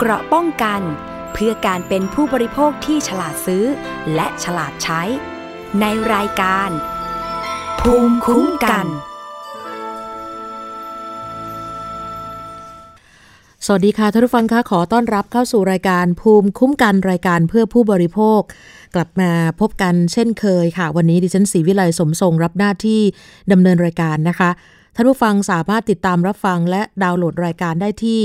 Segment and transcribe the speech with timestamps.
[0.00, 0.80] เกราะป้องกัน
[1.32, 3.64] เพื่อการเป็นผู้บริโภคที่ฉลาดซื้อ
[4.14, 5.02] และฉลาดใช้
[5.80, 5.84] ใน
[6.14, 6.70] รายการ
[7.80, 8.86] ภูมิคุ้มกัน
[13.66, 18.40] สวัสดีค่ะท่านผู้ฟังคะขอต้อนรับเข้าสู่รายการภูมิคุ้มกันรายการเพื่อผู้บริโภค
[18.94, 23.00] กลับมาพบกันเช่นเคยค่ะ วันนี้ดิฉันศรีวิไลสมทรงรับหน้าที่
[23.52, 24.50] ดำเนินรายการนะคะ
[24.94, 28.20] ท่านผู้ฟังสามารถติดตามรับฟังและดาวน์โหลดรายการได้ที่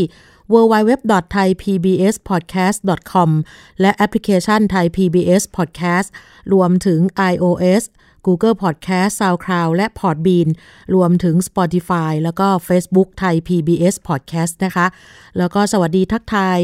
[0.54, 3.30] www.thaipbspodcast.com
[3.82, 6.10] และแอปพลิเคชัน Thai PBS Podcast
[6.54, 7.00] รวมถึง
[7.32, 7.84] iOS
[8.28, 10.50] Google Podcast SoundCloud และ Podbean
[10.96, 14.88] รวมถึง Spotify แล้วก็ Facebook ไทย PBS Podcast นะคะ
[15.38, 16.62] แล้วก็สวัสดีทักไทย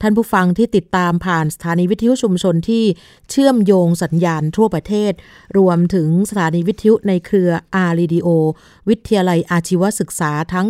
[0.00, 2.84] ท่านผู้ฟังที่ติดตามผ่านสถานีวิทยุชุมชนที่
[3.30, 5.12] เชื่อมโยงสัญญาณทั่วประเทศ
[5.58, 7.50] รวมถึงสถานีวิทยุในเครือ
[7.88, 8.28] R Radio
[8.88, 10.66] วิทยาลัยอาชีวศึกษาทั้ง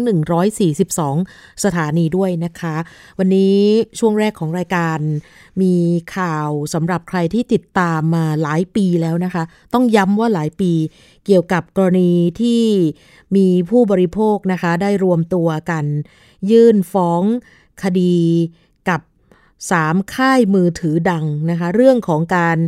[0.80, 2.77] 142 สถานีด้วยนะคะ
[3.19, 3.57] วันนี้
[3.99, 4.99] ช่วงแรกของรายการ
[5.62, 5.77] มี
[6.16, 10.73] ข่าวสำหรับใครที่ติดตามมาหลายปีแล้วนะคะ ต้องย้ำว่าหลายปี
[11.26, 12.65] เกี่ยวกับกรณีที่
[13.37, 15.85] มีผู้บริโภคนะคะ ได้รวมตัวกัน
[16.51, 17.23] ยื่นฟ้อง
[17.82, 18.16] คดี
[18.88, 19.01] กับ
[19.57, 22.59] 3 ค่ายมือถือดังนะคะ เรื่องของการ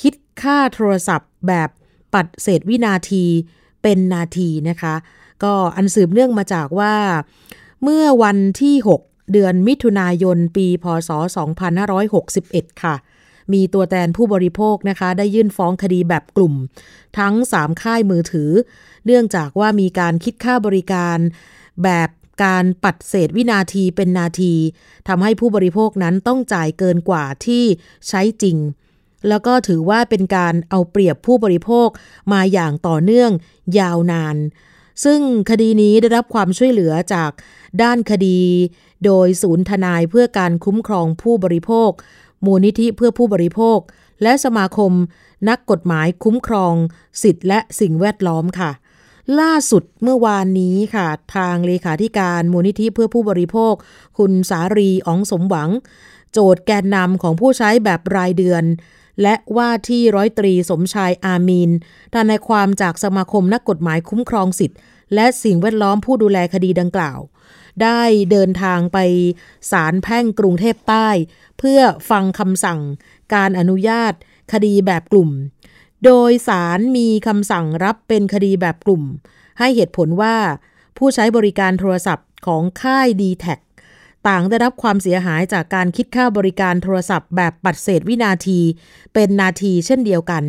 [0.00, 1.70] คิดค่าโทรศัพท์แบบ
[2.14, 3.24] ปัดเศษวินาที
[3.82, 4.94] เป็นนาทีนะคะ
[5.42, 6.94] ก็อันสืบเนื่องมาจากว่า
[7.82, 11.10] เมื่อวันที่ 6 เดือนมิถุนายนปีพศ
[11.96, 12.94] 2561 ค่ะ
[13.52, 16.54] มีตัวแทนผู้บริโภคนะคะ ได้ยื่นฟ้องคดีแบบกลุ่ม
[17.18, 18.50] ทั้ง 3 ค่ายมือถือ
[19.06, 21.18] เนื่องจากว่ามีการคิดค่าบริการ
[21.84, 22.08] แบบ
[22.44, 24.54] การปัดเศษวินาทีเป็นนาที
[25.08, 27.64] ทำให้ผู้บริโภคนั้นต้องจ่ายเกินกว่าที่
[28.08, 28.56] ใช้จริง
[29.28, 31.88] แล้วก็ถือว่าเป็นการเอาเปรียบผู้บริโภค
[32.32, 33.30] มาอย่างต่อเนื่อง
[33.78, 34.36] ยาวนาน
[35.04, 37.30] ซึ่งคดีนี้ได้รับความช่วยเหลือจาก
[37.82, 38.38] ด้านคดี
[39.04, 41.90] โดยศูนย์ทนายเพื่อการคุ้มครองผู้บริโภค
[42.44, 43.78] มูลนิธิเพื่อผู้บริโภค
[44.22, 44.92] และสมาคม
[45.48, 46.74] นักกฎหมายคุ้มครอง
[47.22, 48.70] สิทธิและสิ่งแวดล้อมค่ะ
[49.40, 53.74] ล่าสุดเมื่อวานนี้ค่ะ ทางเลขาธิการมูลนิธิเพื่อผู้บริโภค
[54.18, 55.70] คุณสารีอองสมหวัง
[56.32, 58.64] โจทย์แกนนำของผู้ใช้แบบรายเดือน
[59.22, 61.70] และว่าที่ร้อยตรีสมชายอามีน
[62.14, 64.78] ทนายความจากสมาคมนักกฎหมายคุ้มครองสิทธิ์
[65.14, 67.18] และสิ่งแวดล้อมผู้ดูแลคดีดังกล่าว
[67.82, 68.98] ได้เดินทางไป
[69.70, 71.08] ศาลแพ่งกรุงเทพใต้
[71.58, 72.80] เพื่อฟังคำสั่ง
[73.34, 74.12] การอนุญาต
[74.52, 75.30] คดีแบบกลุ่ม
[76.04, 79.02] โดยศาลมีคำสั่งรับเป็นคดีแบบกลุ่ม
[79.58, 80.36] ให้เหตุผลว่า
[80.98, 83.46] ผู้ใช้บริการโทรศัพท์ของค่าย d t แท
[84.28, 88.60] ต่างได้รับความเสียหายจากการคิดค่าบริการโทรศัพท์แบบปัดเศษวินาที
[89.14, 90.42] เป็นนาทีเช่นเดียวกัน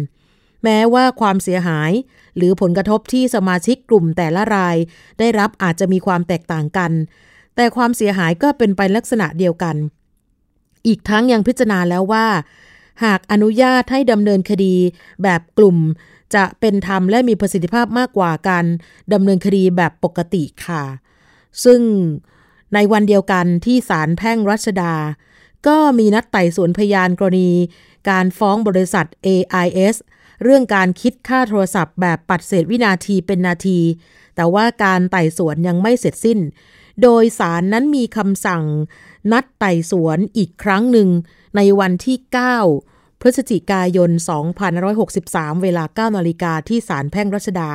[0.63, 1.91] แม้ว่าความเสียหาย
[2.37, 4.77] หรือผลกระทบที่สมาชิกกลุ่มแต่ละราย
[5.19, 6.91] ได้รับอาจจะมีความแตกต่างกัน
[7.55, 9.75] แต่ความเสียหายก็เป็นไปลักษณะเดียวกัน
[10.87, 12.27] อีกทั้งยังพิจารณาแล้วว่า
[13.03, 14.75] หากอนุญาตให้ดำเนินคดี
[15.23, 15.77] แบบกลุ่ม
[16.35, 18.65] จะเป็นธรรมและมีประสิทธิภาพมากกว่าการ
[19.13, 20.83] ดำเนินคดีแบบปกติค่ะ
[21.63, 21.81] ซึ่ง
[22.73, 24.93] ในวันเดียวกันที่ศาลแพ่งรัชดา
[25.67, 27.51] ก็มีนัดไต่สวนพยานกรณี
[28.09, 29.95] การฟ้องบริษัท AIS
[30.43, 33.79] เรื่องการคิดค่าโทรศัพท์แบบปัดเศษวินาทีเป็นนาที
[34.35, 36.39] แต่ว่าการไต่สวนยังไม่เสร็จสิ้น
[37.03, 38.63] โดยศาลนั้นมีคำสั่ง
[39.31, 41.09] นัดไต่สวนอีกครั้งหนึ่ง
[41.55, 44.11] ในวันที่ 9 พฤศจิกายน
[44.87, 47.71] 2563 เวลา 9นาฬิกาที่ศาลแพ่งรัชดา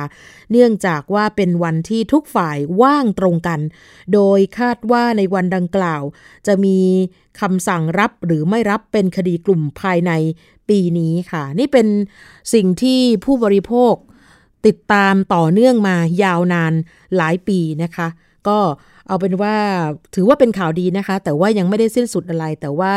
[0.51, 3.59] เนื่องจากว่าเป็นวันที่ทุกฝ่ายว่างตรงกัน
[4.13, 6.03] โดยคาดว่าในวันดังกล่าว
[6.47, 6.79] จะมี
[7.41, 10.11] คำสั่งรับหรือไม่รับเป็นคดีกลุ่มภายใน
[10.69, 11.87] ปีนี้ค่ะ นี่เป็น
[12.53, 13.93] สิ่งที่ผู้บริโภค
[14.65, 16.73] ติดตามต่อเนื่องมายาวนาน
[17.17, 18.07] หลายปีนะคะ
[18.47, 18.59] ก็
[19.07, 19.55] เอาเป็นว่า
[20.15, 22.91] ถือว่าเป็นข่าวดีนะคะ แต่ว่ายังไม่ได้สิ้นสุดอะไร แต่ว่า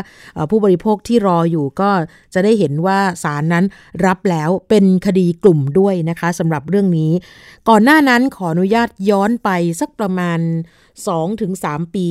[0.51, 1.91] ผู้บริโภคที่รออยู่ก็
[2.35, 3.65] จะได้เห็นว่าศาลนั้น
[4.07, 7.13] รับแล้วเป็นคดีกลุ่มด้วยนะคะสำหรับเรื่องนี้
[7.69, 9.51] ก่อนหน้านั้นขออนุญาตย้อนไป
[9.81, 10.39] สักประมาณ
[11.17, 12.09] 2-3 ปี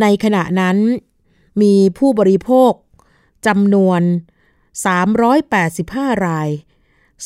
[0.00, 0.76] ในขณะนั้น
[1.62, 2.72] มีผู้บริโภค
[3.46, 4.02] จำนวน
[4.84, 6.48] 385 ราย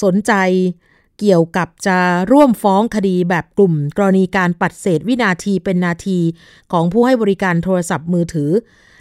[0.02, 0.32] สนใจ
[1.18, 1.98] เกี่ยวกับจะ
[2.32, 6.18] ร่วมฟ้องคดีแบบกลุ่ม กรณีการปัดเศษวินาทีเป็นนาที
[6.72, 8.50] ของผู้ให้บริการโทรศัพท์มือถือ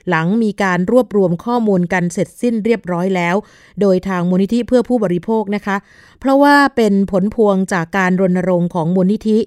[0.10, 3.36] หลังมีการรวบรวมข้อมูลกันเสร็จสิ้นเรียบร้อยแล้ว
[3.82, 5.78] โดยทางมูลนิธิเพื่อผู้บริโภคนะคะ
[6.20, 9.40] เพราะว่าเป็นผลพวงจากการรณรงค์ของมูลนิธิ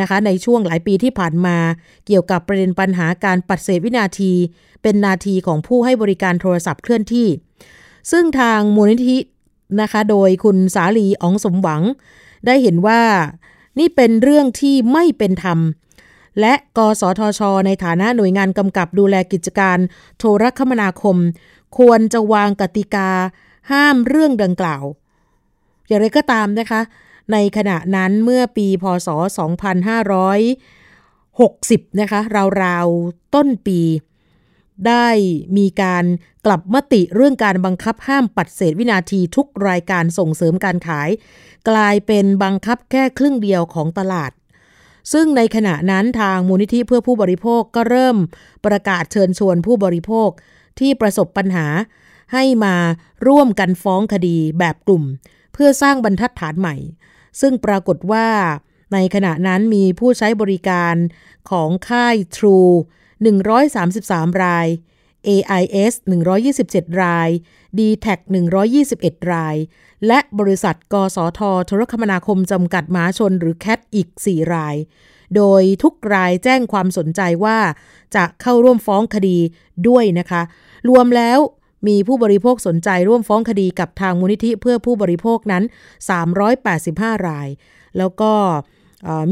[0.00, 1.56] นะคะในช่วงหลายปีที่ผ่านมา
[2.06, 4.32] เกี่ยวกับประเด็นปัญหาการปัดเศษวินาที
[4.82, 7.28] เป็นนาทีของผู้ให้บริการโทรศัพท์เคลื่อนที่
[8.10, 9.18] ซึ่งทางมูลนิธิ
[9.80, 11.82] นะคะ โดยคุณสาลีอ๋องสมหวัง
[12.46, 13.00] ได้เห็นว่า
[13.78, 15.58] นี่เป็นเรื่องที่ไม่เป็นธรรม
[16.40, 19.78] และกสทช ในฐานะหน่วยงานกำกับดูแลกิจการ
[20.18, 21.16] โทรคมนาคม
[21.78, 23.10] ควรจะวางกติกา
[23.70, 24.84] ห้ามเรื่องดังกล่าว
[25.86, 26.80] อย่างไรก็ตามนะคะ
[27.32, 29.08] ในขณะนั้นเมื่อปีพศ
[30.74, 32.20] 2560 นะคะ
[32.62, 33.80] ราวๆ ต้นปี
[34.88, 35.08] ได้
[35.56, 36.04] มีการ
[36.46, 41.08] กลับมติเรื่องการบังคับห้ามปัดเศษวินาทีทุกรายการส่งเสริมการขาย
[41.68, 44.32] กลายเป็นบังคับแค่ครึ่งเดียวของตลาด
[45.12, 48.16] ซึ่งในขณะนั้นทางมูลนิธิเพื่อผู้บริโภคก็เริ่ม
[48.66, 50.28] ประกาศเชิญชวนผู้บริโภค
[50.80, 51.66] ที่ประสบปัญหา
[52.32, 52.76] ให้มา
[53.28, 55.04] ร่วมกันฟ้องคดีแบบกลุ่ม
[55.52, 56.76] เพื่อสร้างบรรทัดฐานใหม่
[57.40, 58.28] ซึ่งปรากฏว่า
[58.92, 60.94] ในขณะนั้นมีผู้ใช้บริการ
[61.50, 62.74] ของค่าย True
[63.20, 64.66] 133 ราย
[65.28, 65.92] AIS
[66.48, 67.28] 127 ราย
[67.78, 68.18] d t a c
[68.74, 69.56] 121 ราย
[70.06, 74.76] และบริษัท กสทโทรคมนาคมจำกัดมหาชนหรือ CAT อีก 4 ราย
[75.36, 77.58] โดยทุกรายแจ้งความสนใจว่า
[78.14, 79.38] จะเข้าร่วมฟ้องคดี
[79.88, 80.42] ด้วยนะคะ
[80.88, 81.38] รวมแล้ว
[81.88, 85.64] มีผู้บริโภคสนใจร่วมฟ้องคดีกับทางมูลนิธิเพื่อผู้บริโภคนั้น
[86.44, 87.48] 385 ราย
[87.98, 88.32] แล้วก็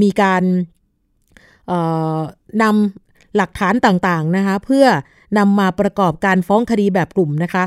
[0.03, 0.43] มีการ
[2.63, 4.87] นำ หลักฐานต่างๆนะคะ เพื่อ
[5.39, 7.65] นำมาประกอบการฟ้องคดีแบบกลุ่มนะคะ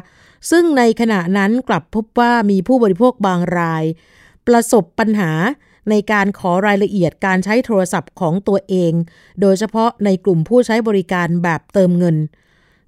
[0.52, 3.84] ซึ่งในขณะนั้นกลับพบว่ามีผู้บริโภคบางราย
[4.48, 5.32] ประสบปัญหา
[5.90, 8.94] ในการขอรายละเอียดการใช้โทรศัพท์ของตัวเอง
[9.42, 12.18] โดยเฉพาะในกลุ่มผู้ใช้บริการแบบเติมเงิน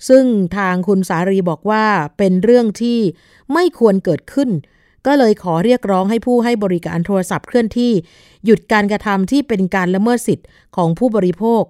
[0.09, 0.25] ซึ่ง
[0.57, 1.85] ทางคุณสารีบอกว่า
[2.17, 2.99] เป็นเรื่องที่
[3.53, 4.49] ไม่ควรเกิดขึ้น
[5.05, 7.91] ก็เลยขอเรียกร้องให้ผู้ให้บริการโทรศัพท์เคลื่อนที่
[8.45, 11.63] หยุดการกระทำที่เป็นการละเมิดสิทธิ์ของผู้บริโภค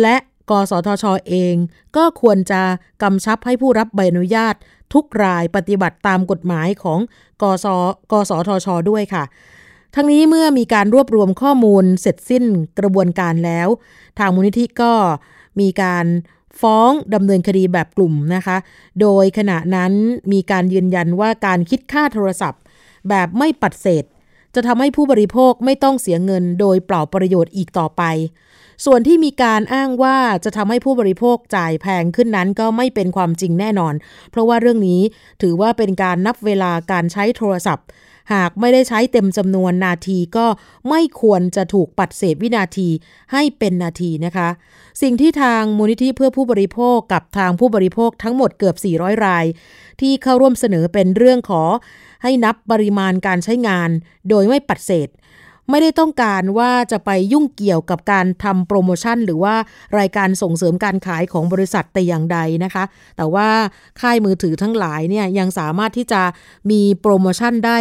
[0.00, 0.16] และ
[0.50, 1.54] กสทชอเอง
[1.96, 2.62] ก็ควรจะ
[3.02, 4.54] กำชับให้ผู้รับใบอนุญาต
[4.92, 6.98] ทุกรายปฏิบัติตามกฎหมายของ
[7.42, 7.66] กส
[8.12, 9.24] กสทช ด้วยค่ะ
[9.94, 12.44] ทั้งนี้เมื่อมีการรวบรวมข้อมูลเสร็จสิ้น
[12.78, 13.68] กระบวนการแล้ว
[14.18, 14.92] ทางมูลนิธิก็
[15.60, 16.06] มีการ
[16.60, 18.56] ฟ้องดำเนินคดีแบบกลุ่มนะคะ
[19.00, 19.92] โดยขณะนั้น
[20.32, 22.62] มีการยืนยันว่าการคิดค่าโทรศัพท์
[23.08, 24.04] แบบไม่ปัดเศษ
[24.54, 28.02] จะทำให้ผู้บริโภคไม่ต้องเสียเงินโดยเปล่าประโยชน์อีกต่อไป
[28.84, 33.94] ส่วนที่มีการอ้างว่าจะทำให้ผู้บริโภคจ่ายแพงขึ้นนั้นก็ไม่เป็นความจริงแน่นอน
[34.30, 35.00] เพราะว่าเรื่องนี้
[35.42, 37.86] ถือว่าเป็นการนับเวลาการใช้โทรศัพท์
[38.32, 40.46] หากไม่ได้ใช้เต็มจำนวนนาทีก็
[40.88, 42.88] ไม่ควรจะถูกปัดเศษวินาที
[43.32, 44.48] ให้เป็นนาทีนะคะ
[45.02, 49.44] สิ่งที่ทางมูลนิธิเพื่อผู้บริโภคกับทางผู้บริโภคทั้งหมดเกือบ 400 ราย
[50.00, 51.62] ที่เข้าร่วมเสนอเป็นเรื่องขอ
[52.22, 53.90] ให้นับปริมาณการใช้งาน
[54.28, 55.08] โดยไม่ปัดเศษ
[55.70, 59.54] ไม่ได้ต้องการว่าจะไปยุ่งเกี่ยวกับการทำโปรโมชั่น หรือว่า
[59.98, 62.84] รายการส่งเสริมการขายของบริษัทแต่อย่างใดนะคะ
[63.16, 63.48] แต่ว่า
[64.00, 66.22] ค่ายมือถือทั้งหลายเนี่ยยังสามารถที่จะ
[66.70, 67.78] มีโปรโมชั่นได้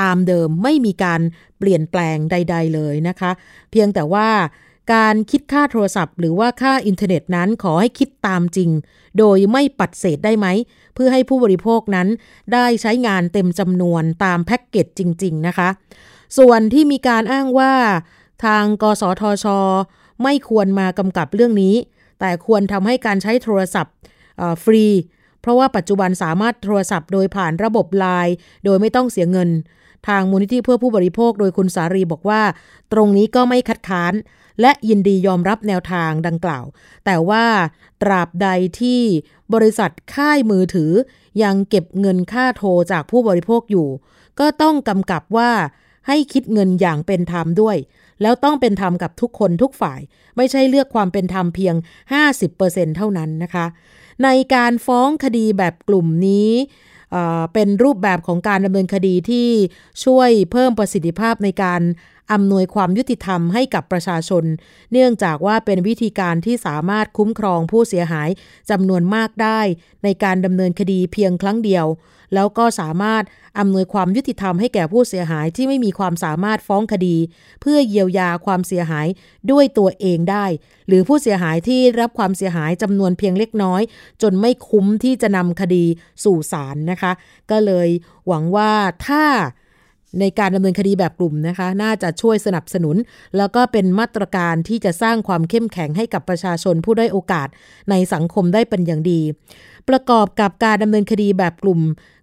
[0.00, 1.20] ตามเดิมไม่มีการ
[1.58, 3.30] เปลี่ยนแปลงใด ๆ เลยนะคะ
[3.70, 4.28] เพียงแต่ว่า
[4.94, 8.70] การคิดค่าโทรศัพท์ หรือว่าค่าอินเทอร์เน็ตนั้นขอให้คิดตามจริง
[9.18, 10.46] โดยไม่ปัดเศษได้ไหม
[10.94, 12.08] เพื่อให้ผู้บริโภคนั้น
[12.52, 15.68] ได้ใช้งานเต็มจำนวนตามแพ็กเกจจริง ๆ นะคะ
[16.38, 17.74] ส่วนที่มีการอ้างว่า
[18.44, 19.46] ทางกสทช
[20.22, 21.74] ไม่ควรมากำกับเรื่องนี้
[22.20, 23.94] แต่ควรทำให้การใช้โทรศัพท์
[24.64, 24.84] ฟรี
[25.40, 28.34] เพราะว่าปัจจุบันสามารถโทรศัพท์โดยผ่านระบบไลน์
[28.64, 29.50] โดยไม่ต้องเสียเงิน
[30.08, 32.42] ทางมูลนิธิเพื่อผู้บริโภคโดยคุณสารีบอกว่า
[32.92, 34.14] ตรงนี้ก็ไม่คัดค้าน
[34.60, 36.64] และยินดียอมรับแนวทางดังกล่าว
[37.04, 37.44] แต่ว่า
[38.02, 38.48] ตราบใด
[38.80, 39.00] ที่
[39.54, 40.92] บริษัทค่ายมือถือ
[41.42, 43.88] ยังเก็บเงินค่าโทรจากผู้บริโภคอยู่
[44.40, 45.50] ก็ต้องกำกับว่า
[46.08, 47.76] ให้คิดเงินอย่างเป็นธรรมด้วย
[48.22, 50.00] แล้วต้องเป็นธรรมกับทุกคนทุกฝ่าย
[50.36, 51.74] ไม่ใช่เลือกความเป็นธรรมเพียง
[52.34, 53.66] 50%เท่านั้นนะคะ
[54.24, 56.50] ในการฟ้องคดีแบบกลุ่มนี้
[57.54, 59.48] เป็นรูปแบบของการดำเนินคดีที่
[60.04, 61.82] ช่วยเพิ่มประสิทธิภาพในการ
[62.32, 64.44] อำนวยความยุติธรรมให้กับประชาชน
[64.92, 68.28] เนื่องจากว่าเป็นวิธีการที่สามารถคุ้มครองผู้เสียหาย
[68.70, 69.60] จำนวนมากได้
[70.04, 71.86] ในการดำเนินคดีเพียงครั้งเดียว
[72.34, 73.22] แล้วก็สามารถ
[73.58, 77.16] อำนวยความยุติธรรมให้แก่ผู้เสียหายที่ไม่มีความสามารถฟ้องคดี
[77.60, 79.06] เพื่อเยียวยาความเสียหาย
[79.50, 80.44] ด้วยตัวเองได้
[80.88, 83.82] หรือผู้เสียหายที่รับความเสียหายจำนวนเพียงเล็กน้อย
[84.22, 85.84] จนไม่คุ้มที่จะนำคดี
[86.24, 87.12] สู่ศาลนะคะ
[87.50, 87.88] ก็เลย
[88.28, 88.72] หวังว่า
[89.06, 89.24] ถ้า
[90.20, 92.96] ในการดำเนินคดีแบบกลุ่มนะคะ น่าจะช่วยสนับสนุน
[93.36, 97.48] แล้วก็เป็นมาตรการที่จะสร้างความเข้มแข็งให้กับประชาชนผู้ได้โอกาส
[97.90, 99.20] ในสังคมได้เป็นอย่างดี
[99.88, 101.80] ประกอบกับการดำเนินคดีแบบกลุ่ม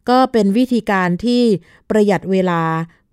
[0.10, 1.42] ก็เป็นวิธีการที่
[1.90, 2.62] ประหยัดเวลา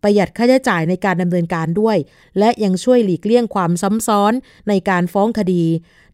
[0.02, 1.96] ประหยัดค่าใช้จ่ายในการดำเนินการด้วย
[2.38, 4.32] และยังช่วยหลีกเลี่ยงความซ้ำซ้อน
[4.68, 5.64] ในการฟ้องคดี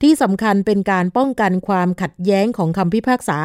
[0.03, 3.39] ที่สำคัญเป็นการป้องกันความขัดแย้งของคำพิพากษา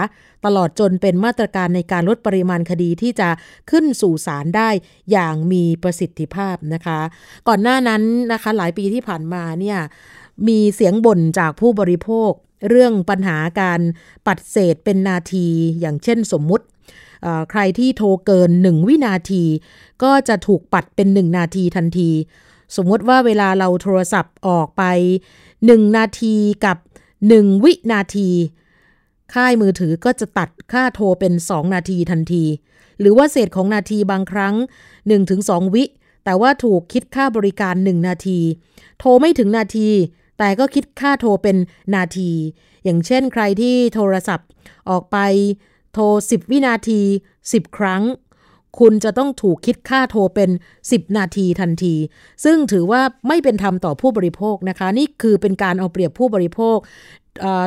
[0.46, 3.30] ตลอดจนเป็นมาตรการในการลดปริมาณคดีที่จะ
[3.72, 4.70] ขึ้นสู่ศาลได้
[5.12, 7.00] อย่างมีประสิทธิภาพนะคะ
[7.48, 9.80] ก่อนหน้านั้นนะคะหลายปีที่ผ่านมาเนี่ย
[10.48, 12.32] มีเสียงบ่นจากผู้บริโภค
[12.70, 13.82] เรื่องปัญหาการ
[14.28, 15.48] ปัดเศษเป็นนาที
[15.80, 16.66] อย่างเช่นสมมุติ
[17.52, 19.44] ใครที่โทรเกิน 1 วินาที
[20.04, 22.10] ก็จะถูกปัดเป็น 1 นาทีทันที
[22.76, 24.84] สมมติว่าเวลาเราโทรศัพท์ออกไป
[25.44, 26.78] 1 นาทีกับ
[27.22, 28.30] 1 วินาที
[29.34, 32.44] ค่ายมือถือก็จะตัดค่าโทรเป็น 2 นาทีทันที
[33.00, 34.56] หรือว่าเศษของนาทีบางครั้ง
[35.16, 35.84] 1-2 วิ
[36.26, 38.40] แต่ว่าถูกคิดค่าบริการ 1 นาที
[39.00, 39.90] โทรไม่ถึงนาที
[40.40, 41.58] แต่ก็คิดค่าโทรเป็น
[41.96, 42.32] นาที
[42.84, 44.48] อย่างเช่นใครที่โทรศัพท์
[44.90, 45.18] ออกไป
[45.94, 47.02] โทร 10 วินาที
[47.40, 48.04] 10 ครั้ง
[48.80, 50.50] คุณจะต้องถูกคิดค่าโทรเป็น
[50.84, 51.96] 10 นาทีทันที
[52.44, 56.78] ซึ่งถือว่าไม่เป็นธรรมต่อผู้บริโภคนะคะ นี่คือเป็นการเอาเปรียบผู้บริโภค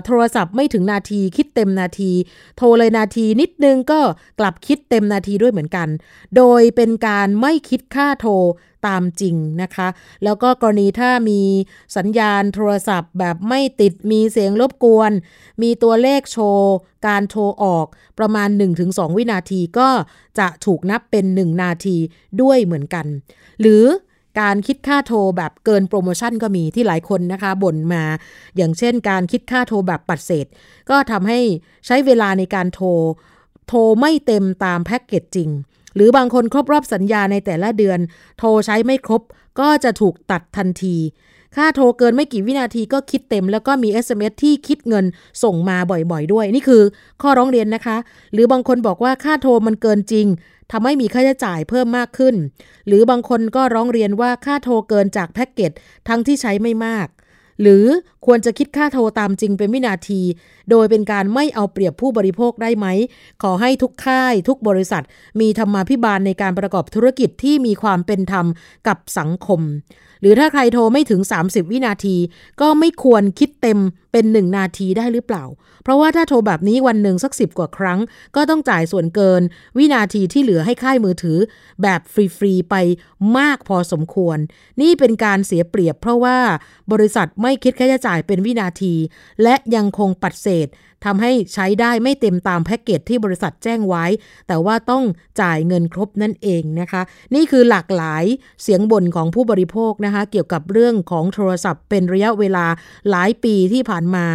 [0.06, 2.12] โทรศัพท์ไม่ถึงนาทีคิดเต็มนาที
[2.56, 4.00] โทรเลยนาทีนิดนึงก็
[4.38, 5.88] กลับคิดเต็มนาทีด้วยเหมือนกัน
[6.36, 8.32] โดยเป็นการไม่คิดค่าโทร
[8.86, 9.88] ตามจริงนะคะ
[10.24, 11.40] แล้วก็กรณีถ้ามี
[11.96, 15.12] สัญญาณโทรศัพท์แบบไม่ติดมีเสียงรบกวน
[15.62, 16.74] มีตัวเลขโชว์
[17.06, 17.86] การโทรออก
[18.18, 18.48] ประมาณ
[18.82, 19.88] 1-2 วินาทีก็
[20.38, 21.96] จะถูกนับเป็น 1 นาที
[22.42, 23.06] ด้วยเหมือนกัน
[23.60, 23.84] หรือ
[24.40, 28.04] การคิดค่าโทรแบบเกินโปรโมชั่นก็มีที่หลายคนนะคะบ่นมา
[28.56, 30.46] อย่างเช่น การคิดค่าโทรแบบปัดเศษ
[30.90, 31.40] ก็ทำให้
[31.86, 32.88] ใช้เวลาในการโทร
[33.68, 35.50] โทรไม่เต็มตามแพ็กเกจจริง
[35.94, 37.98] หรือบางคนครบรอบสัญญาในแต่ละเดือน
[38.38, 39.22] โทรใช้ไม่ครบ
[39.60, 40.96] ก็จะถูกตัดทันที
[41.56, 45.04] ค่าโทรเกินไม่กี่วินาทีก็คิดเต็ม แล้วก็มี SMS ที่คิดเงิน
[45.42, 46.82] ส่งมาบ่อยๆด้วย นี่คือ
[47.22, 47.96] ข้อร้องเรียนนะคะ
[48.32, 50.26] หรือบางคนบอกว่าค่าโทรมันเกินจริง
[50.72, 52.34] ทำให้มีค่าใช้จ่ายเพิ่มมากขึ้น
[52.86, 55.70] หรือบางคนก็ร้องเรียนว่าค่าโทรเกินจากแพ็กเกจ
[56.08, 57.08] ทั้งที่ใช้ไม่มาก
[57.62, 57.84] หรือ
[58.26, 60.22] ควรจะคิดค่าโทรตามจริงเป็นวินาที
[60.70, 62.86] โดยเป็นการไม่เอาเปรียบผู้บริโภคได้ไหม
[63.42, 65.02] ขอให้ทุกค่ายทุกบริษัท
[65.40, 68.46] มีธรรมาภิบาลในการประกอบธุรกิจที่มีความเป็นธรรม
[68.86, 69.60] กับสังคม
[70.20, 72.16] หรือถ้าใครโทรไม่ถึง 30 วินาที
[72.60, 73.78] ก็ไม่ควรคิดเต็ม
[74.16, 75.44] เป็น 1 นาทีได้หรือเปล่า
[75.82, 77.98] เพราะว่าถ้าโทรแบบนี้วันหนึ่งสักสิบกว่าครั้ง
[78.36, 79.42] ก็ต้องจ่ายส่วนเกิน
[79.78, 81.38] วินาทีที่เหลือให้ค่ายมือถือ
[81.82, 82.74] แบบฟรี ๆ ไป
[83.38, 84.38] มากพอสมควร
[84.80, 86.38] นี่เป็นการเสียเปรียบ เพราะว่า
[86.92, 88.94] บริษัทไม่คิดค่าใช้จ่ายเป็นวินาที
[89.42, 90.68] และยังคงปัดเศษ
[91.04, 94.04] ทำให้ใช้ได้ไม่เต็มตามแพ็กเกจที่บริษัทแจ้งไว้
[94.48, 95.04] แต่ว่าต้อง
[95.40, 97.02] จ่ายเงินครบนั่นเองนะคะ
[97.34, 98.24] นี่คือหลากหลาย
[98.62, 102.66] เสียงบ่นของผู้บริโภคนะคะ เกี่ยวกับเรื่องของโทรศัพท์เป็นระยะเวลา
[103.10, 104.28] หลายปีที่ผ่านมา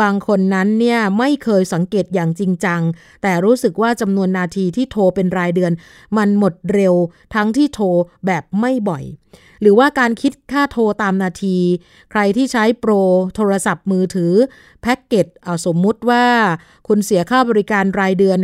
[0.00, 2.80] บางคนนั้นเนี่ยไม่เคยสังเกตอย่างจริงจัง
[3.22, 5.72] แต่รู้สึกว่าจำนวนนาทีที่โทรเป็นรายเดือน
[6.16, 6.94] มันหมดเร็ว
[7.34, 7.86] ทั้งที่โทร
[8.26, 9.04] แบบไม่บ่อย
[9.60, 11.56] หรือว่าการคิดค่าโทรตามนาที
[12.10, 12.92] ใครที่ใช้โปร
[13.34, 14.32] โทรศัพท์มือถือ
[14.82, 16.26] แพ็กเกจเอาสมมุติว่า
[16.88, 18.38] คุณเสียค่าบริการรายเดือน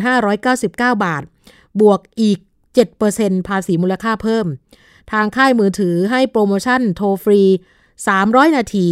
[0.48, 1.22] 599 บาท
[1.80, 2.38] บวกอีก
[2.92, 4.46] 7%ภาษีมูลค่าเพิ่ม
[5.12, 7.42] ทางค่ายมือถือให้โปรโมชั่นโทรฟรี
[7.98, 8.86] 300 นาที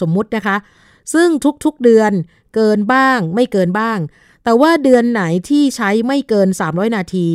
[0.00, 0.56] สมมุตินะคะ
[1.12, 1.28] ซึ่ง
[1.64, 2.12] ทุกๆเดือน
[2.54, 3.98] เกินบ้างไม่เกินบ้าง
[4.44, 7.28] แต่ว่าเดือนไหนที่ใช้ไม่เกิน 300 นาที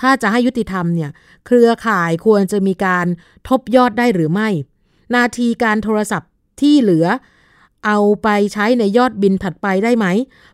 [0.00, 1.10] ถ้าจะให้ยุติธรรมเนี่ย
[1.46, 3.06] เครือข่ายควรจะมีการ
[3.48, 4.48] ทบยอดได้หรือไม่
[5.14, 7.06] นาทีการโทรศัพท์ที่เหลือ
[7.86, 10.06] เอาไปใช้ในยอดบินถัดไปได้ไหม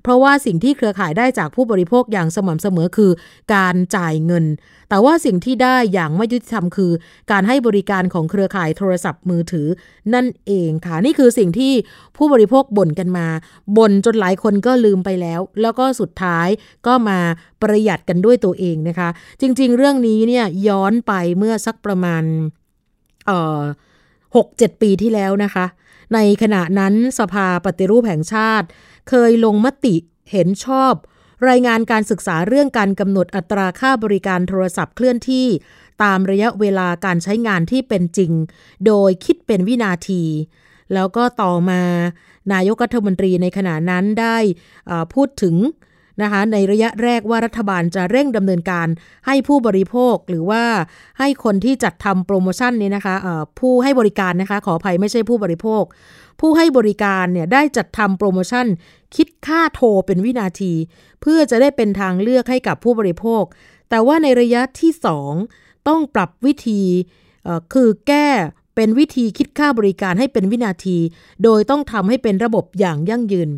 [0.02, 3.10] เพราะว่าสิ่งที่เครือข่ายได้จากผู้บริโภคอย่างสม่ำเสมอคือ
[3.54, 4.44] การจ่ายเงิน
[4.88, 6.92] แต่ว่าสิ่งที่ได้อย่างไม่ยุติธรรมคือ
[7.30, 9.68] การให้บริการของเครือข่ายโทรศัพท์มือถือ
[10.14, 11.72] นั่นเองค่ะ นี่คือสิ่งที่
[12.16, 13.26] ผู้บริโภคบ่นกันมา
[13.76, 16.48] บ่นจนหลายคนก็ลืมไปแล้ว แล้วก็สุดท้าย
[16.86, 17.18] ก็มา
[17.62, 19.08] ประหยัดกันด้วยตัวเองนะคะ
[19.40, 22.22] จริง ๆ เรื่องนี้เนี่ยย้อนไปเมื่อสักประมาณ
[23.26, 23.62] เอ่อ
[24.36, 25.66] หกเจ็ดปีที่แล้วนะคะ
[26.14, 28.66] ในขณะนั้นสภาปฏิรูปแห่งชาติ
[29.08, 29.96] เคยลงมติ
[30.32, 30.94] เห็นชอบ
[31.48, 35.46] รายงานการศึกษาเรื่องการกำหนดอัตราค่าบริการโทรศัพท์เคลื่อนที่
[36.02, 38.32] ตามระยะเวลาการใช้งานที่เป็นจริง
[38.86, 40.24] โดยคิดเป็นวินาที
[40.94, 41.82] แล้วก็ต่อมา
[42.52, 44.36] นายกรัฐมนตรีในขณะนั้นได้
[45.14, 45.54] พูดถึง
[46.22, 48.88] นะคะในระยะแรกว่ารัฐบาลจะเร่งดำเนินการ
[49.26, 50.64] ให้ผู้บริโภคหรือว่า
[51.18, 53.14] ให้คนที่จัดทำโปรโมชั่นนี้นะคะ
[53.60, 55.82] ผู้ให้บริการนะคะขออภัยไม่ใช่ผู้บริโภค
[56.40, 58.66] ผู้ให้บริการเนี่ยได้จัดทำโปรโมชั่น
[59.16, 60.72] คิดค่าโทรเป็นวินาที
[61.20, 63.42] เพื่อจะได้เป็นทางเลือกให้กับผู้บริโภค
[63.90, 64.92] แต่ว่าในระยะที่
[65.40, 66.82] 2 ต้องปรับวิธี
[67.74, 68.28] คือแก้
[68.76, 70.98] เป็นวิธีคิดค่าบริการให้เป็นวินาที
[71.44, 73.48] โดยต้องทำให้เป็นระบบอย่างยั่งยืน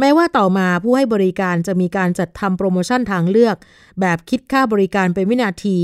[0.00, 3.56] แม้ว่าต่อมาผู้ให้บริการจะมีการจัดทำโปรโมชั่นทางเลือก
[4.00, 5.76] แบบคิดค่าบริการเป็นวินาที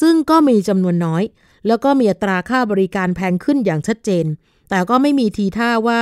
[0.00, 1.22] ซึ่งก็มีจำนวนน้อย
[1.66, 4.26] แล้วก็มีอัตราค่าบริการแพงขึ้นอย่างชัดเจน
[4.70, 6.00] แต่ก็ไม่มีทีท่าว่า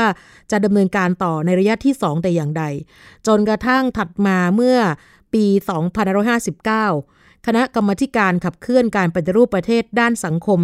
[0.51, 2.65] จะดำเนินการต่อในระยะที่ 2 แต่อย่างใด
[3.27, 4.79] จนกระทั่งถัดมาเมื่อ
[5.35, 5.45] ปี
[6.51, 10.61] 2559 คณะกรรมการขับเคลื่อนการปฏิรูปประเทศด้านสังคม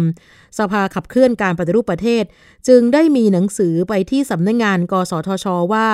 [0.57, 2.23] สภาขับเคลื่อนการปฏิรูปประเทศ
[2.67, 5.89] จึงได้มีหนังสือไปที่สำนักงงาน กสทช ว่า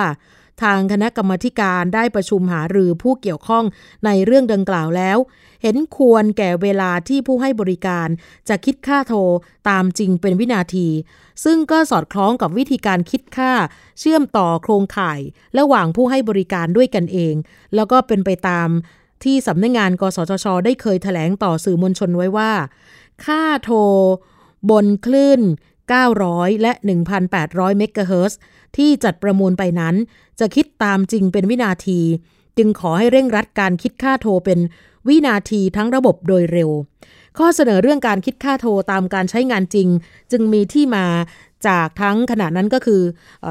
[0.62, 3.64] ทางคณะกรรมการได้ประชุมหารือผู้เกี่ยวข้อง
[4.04, 5.18] ในเรื่องดังกล่าวแล้ว
[5.62, 8.08] เห็นควรแก่เวลาที่ผู้ให้บริการ
[8.48, 9.20] จะคิดค่าโทร
[9.68, 10.88] ตามจริงเป็นวินาที
[11.44, 13.52] ซึ่งก็สอดคล้องกับวิธีการคิดค่า
[13.98, 15.20] เชื่อมต่อโครงข่าย
[15.58, 17.34] ระหว่างผู้ให้บริการด้วยกันเอง
[17.74, 18.68] แล้วก็เป็นไปตาม
[19.22, 22.52] ที่สำนักงงาน กสทช ได้เคยถแถลงต่อสื่อมวลชนไว้ว่า
[23.24, 23.78] ค่าโทร
[24.70, 25.40] บนคลื่น
[26.00, 26.72] 900 และ
[27.24, 28.38] 1,800 เมกะเฮิรตซ์
[28.76, 29.94] ที่จัดประมูลไปนั้น
[30.40, 32.00] จะคิดตามจริงเป็นวินาที
[32.58, 34.58] จึงขอให้เร่งรัดการคิดค่าโทรเป็น
[35.08, 36.70] วินาทีทั้งระบบโดยเร็ว
[37.38, 39.88] ข้อเสนอเรื่องการคิดค่าโทรตามการใช้งานจริง
[40.32, 41.06] จึงมีที่มา
[41.66, 43.02] จากทั้งขณะนั้นก็คือ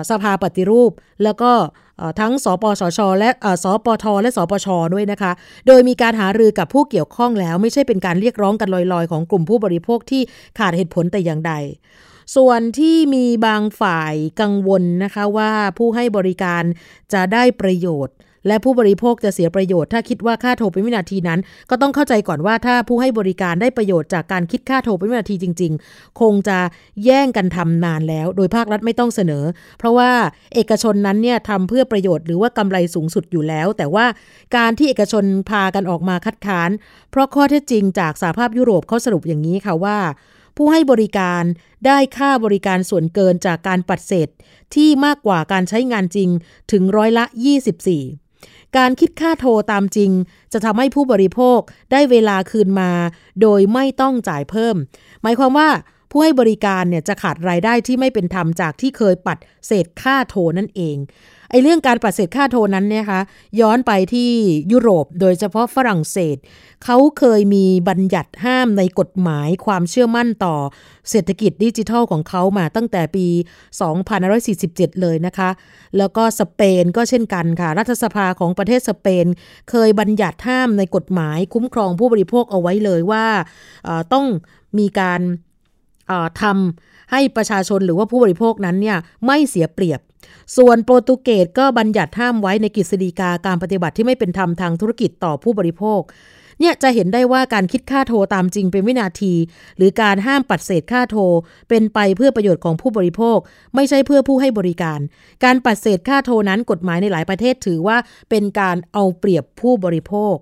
[0.10, 0.91] สภาปฏิรูป
[1.24, 1.51] แล้วก็
[2.20, 3.30] ทั้งสปสช และ
[3.64, 5.32] สปท และสปชด้วยนะคะ
[5.68, 10.22] โดยมีการหารือกับผู้เกี่ยวข้องแล้วไม่ใช่เป็นการเรียกร้องกันลอยๆ ของกลุ่มผู้บริโภคที่
[10.60, 11.54] ขาดเหตุผลแต่อย่างใด
[12.36, 16.64] ส่วนที่มีบางฝ่ายกังวลนะคะว่าผู้ให้บริการ
[17.14, 18.16] จะได้ประโยชน์
[18.48, 26.58] และผู้บริโภคจะเสียประโยชน์ถ้าคิดว่าค่าโทรเป็นวินาทีนั้น ก็ต้องเข้าใจก่อนว่าถ้าผู้ให้บริการได้ประโยชน์จากการคิดค่าโทรเป็นวินาทีจริง ๆ คงจะ
[27.06, 29.44] แย่งกันทำนานแล้ว โดยภาครัฐไม่ต้องเสนอ
[29.80, 30.12] เพราะว่า
[30.56, 34.06] เอกชนนั้นเนี่ยทำเพื่อประโยชน์หรือว่ากำไรสูงสุดอยู่แล้ว แต่ว่า
[34.56, 36.70] การที่เอกชนพากันออกมาคัดค้าน
[37.12, 40.00] เพราะข้อเท็จจริงจากสหภาพยุโรปเขาสรุปอย่างนี้ค่ะว่า
[40.58, 41.44] ผู้ให้บริการ
[41.86, 44.30] ได้ค่าบริการส่วนเกินจากการปัดเศษ
[44.76, 46.30] ที่มากกว่าการใช้งานจริง
[46.72, 47.26] ถึงร้อยละ
[47.78, 48.23] 24
[48.77, 50.12] การคิดค่าโทรตามจริง
[50.53, 51.60] จะทำให้ผู้บริโภค
[51.92, 52.92] ได้เวลาคืนมา
[53.42, 54.75] โดยไม่ต้องจ่ายเพิ่ม
[55.22, 55.70] หมายความว่า
[56.12, 60.98] ผู้ให้บริการเนี่ยจะขาดรายได้ที่ไม่เป็นธรรมจากที่เคยปัดเศษค่าโทรนั่นเอง
[61.53, 63.22] ไอ้เรื่องการปัดเศษค่าโทรนั้นเนี่ยคะ
[63.62, 64.31] ย้อนไปที่
[64.72, 66.38] ยุโรปโดยเฉพาะฝรั่งเศส
[66.83, 70.55] เขาเคยมีบัญญัติห้ามในกฎหมายความเชื่อมั่นต่อ
[71.10, 73.27] เศรษฐกิจดิจิทัลของเขามาตั้งแต่ปี
[74.13, 75.50] 2547 เลยนะคะ
[75.98, 79.25] แล้วก็สเปนก็เช่นกันค่ะ รัฐสภาของประเทศสเปน
[79.69, 83.25] เคยบัญญัติห้ามในกฎหมายคุ้มครองผู้บริโภคเอาไว้เลยว่า
[84.13, 84.25] ต้อง
[84.79, 85.22] มีการ
[86.42, 90.00] ทำ ให้ประชาชนหรือว่าผู้บริโภคนั้นเนี่ยไม่เสียเปรียบ
[90.58, 96.02] ส่วนโปรตุเกสก็บัญญัติห้ามไว้ในกฤษฎีกาการปฏิบัติที่ไม่เป็นธรรมทางธุรกิจต่อผู้บริโภค
[96.60, 99.34] เนี่ยจะเห็นได้ว่าการคิดค่าโทรตามจริงเป็นวินาที
[99.78, 101.22] หรือการห้ามปัดเศษค่าโทร
[101.70, 103.38] เป็นไปเพื่อประโยชน์ของผู้บริโภค
[103.76, 105.00] ไม่ใช่เพื่อผู้ให้บริการ
[105.44, 107.98] การปัดเศษค่าโทรนั้นกฎหมายในหลายประเทศถือว่า
[108.30, 110.36] เป็นการเอาเปรียบผู้บริโภค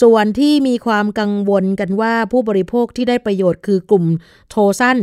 [0.00, 4.04] ส่วนที่มีความกังวลกันว่าผู้บริโภคที่ได้ประโยชน์คือกลุ่ม
[4.50, 4.98] โทรสั้น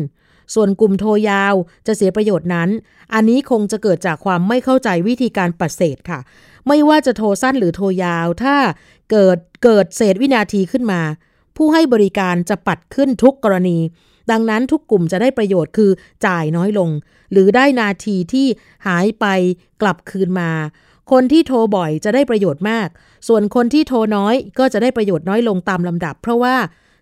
[0.54, 1.54] ส่วนกลุ่มโทยาว
[1.88, 2.70] จะเสียประโยชน์นั้น
[3.14, 6.20] อันนี้คงจะเกิดจากความไม่เข้าใจวิธีการปัดเศษค่ะ
[6.68, 8.56] ไม่ว่าจะโทรสั้นหรือโทรยาว ถ้า
[9.12, 11.02] เกิดเกิดเศษวินาทีขึ้นมา
[11.58, 13.80] ผู้ให้บริการจะปัดขึ้นทุกกรณี
[14.32, 15.92] ดังนั้นทุกกลุ่มจะได้ประโยชน์คือ
[16.26, 16.90] จ่ายน้อยลง
[17.32, 18.48] หรือได้นาทีที่
[18.88, 19.26] หายไป
[19.82, 20.52] กลับคืนมา
[21.12, 22.88] คนที่โทรบ่อยจะได้ประโยชน์มาก
[23.28, 26.56] ส่วนคนที่โทรน้อยก็จะได้ประโยชน์น้อยลงตามลำดับ เพราะว่า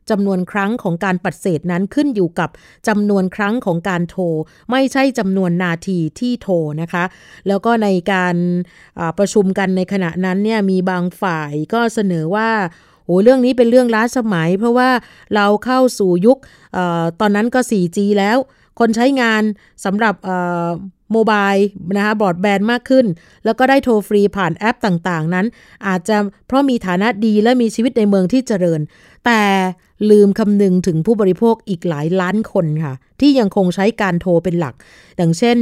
[0.09, 2.49] จำนวนครั้งของการปัดเศษนั้นขึ้นอยู่กับ
[2.87, 4.23] จำนวนครั้งของการโทร
[4.71, 7.03] ไม่ใช่จำนวนนาทีที่โทรนะคะ
[7.47, 8.35] แล้วก็ในการ
[9.17, 12.49] ประชุมกันในขณะนั้นเนี่ยมีบางฝ่ายก็เสนอว่า
[13.05, 14.89] โอ้เรื่องนี้เป็นเรื่องล้าสมัย เพราะว่า
[15.35, 16.37] เราเข้าสู่ยุค
[16.77, 16.79] อ
[17.19, 18.37] ตอนนั้นก็ 4G แล้ว
[18.79, 19.43] คนใช้งาน
[19.85, 20.15] สำหรับ
[21.11, 21.53] โมบาย
[21.97, 23.05] นะคะบอร์ดแบนด์มากขึ้น
[23.45, 25.45] แล้วก็ได้โทรฟรีผ่านแอปต่างๆ นั้น
[25.87, 28.81] อาจจะเพราะมีฐานะดีและมีชีวิตในเมืองที่เจริญ
[29.25, 29.41] แต่
[30.09, 34.75] ลืมคำนึงถึงผู้บริโภคอีกหลายล้านคนค่ะ ที่ยังคงใช้การโทรเป็นหลัก
[35.19, 35.59] ดังเช่น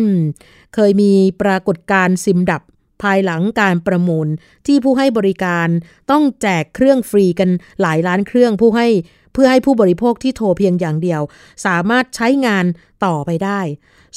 [0.76, 2.62] เคยมีปรากฏการซิมดับ
[3.04, 4.28] ภายหลังการประมูล
[4.68, 5.68] ที่ผู้ให้บริการ
[6.12, 7.50] ต้องแจกเครื่องฟรีกัน
[7.82, 8.88] หลายล้านเครื่องผู้ให้
[9.34, 11.22] เพื่อให้ผู้บริโภคที่โทรเพียงอย่างเดียว
[11.66, 12.66] สามารถใช้งาน
[13.06, 13.60] ต่อไปได้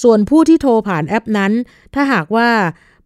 [0.02, 1.52] ส่วนผู้ที่โทรผ่านแอปนั้น
[1.94, 2.50] ถ้าหากว่า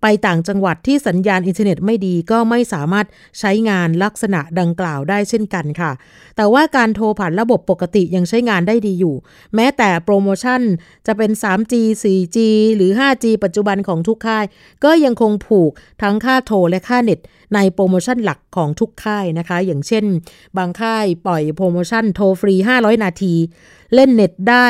[0.02, 3.06] ไปต่างจังหวัดที่สัญญาณอินเทอร์เน็ตไม่ดีก็ไม่สามารถ
[3.38, 5.92] ใช้งานลักษณะดังกล่าวได้เช่นกันค่ะ
[6.36, 9.14] แต่ว่าการโทรผ่านระบบปกติยังใช้งานได้ดีอยู่
[9.54, 10.60] แม้แต่โปรโมชั่น
[11.06, 12.38] จะเป็น 3G 4G
[12.76, 14.44] หรือ 5G ปัจจุบันของทุกค่าย
[14.84, 17.20] ก็ยังคงผูกทั้งค่าโทรและค่าเน็ต
[17.54, 20.04] ในโปรโมชั่นหลักของทุกค่ายนะคะ อย่างเช่น
[20.56, 23.34] บางค่ายปล่อยโปรโมชั่นโทรฟรี 500 นาที
[23.94, 24.66] เล่นเน็ตได้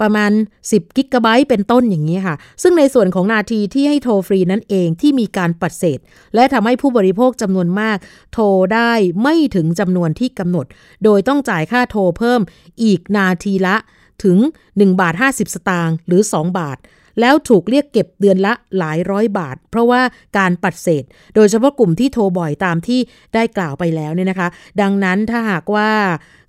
[0.00, 0.30] ประมาณ
[0.64, 5.98] 10กิกะไบต์เป็นต้นอย่างนี้ค่ะ ซึ่งในส่วนของนาทีที่ให้โทรฟรีนั่นเองที่มีการปัดเศษ
[6.34, 7.98] และทำให้ผู้บริโภคจำนวนมาก
[8.32, 10.66] โทรได้ไม่ถึงจำนวนที่กำหนด
[11.04, 12.40] โดยต้องจ่ายค่าโทรเพิ่ม
[12.82, 13.76] อีกนาทีละ
[14.24, 16.78] ถึง 1 บาท 50 สตางค์หรือ 2 บาท
[17.20, 20.02] แล้วถูกเรียกเก็บเดือนละหลายร้อยบาท เพราะว่า
[20.38, 21.04] การปัดเศษ
[21.34, 23.00] โดยเฉพาะกลุ่มที่โทรบ่อยตามที่
[23.34, 24.48] ได้กล่าวไปแล้วเนี่ยนะคะ
[24.80, 25.90] ดังนั้นถ้าหากว่า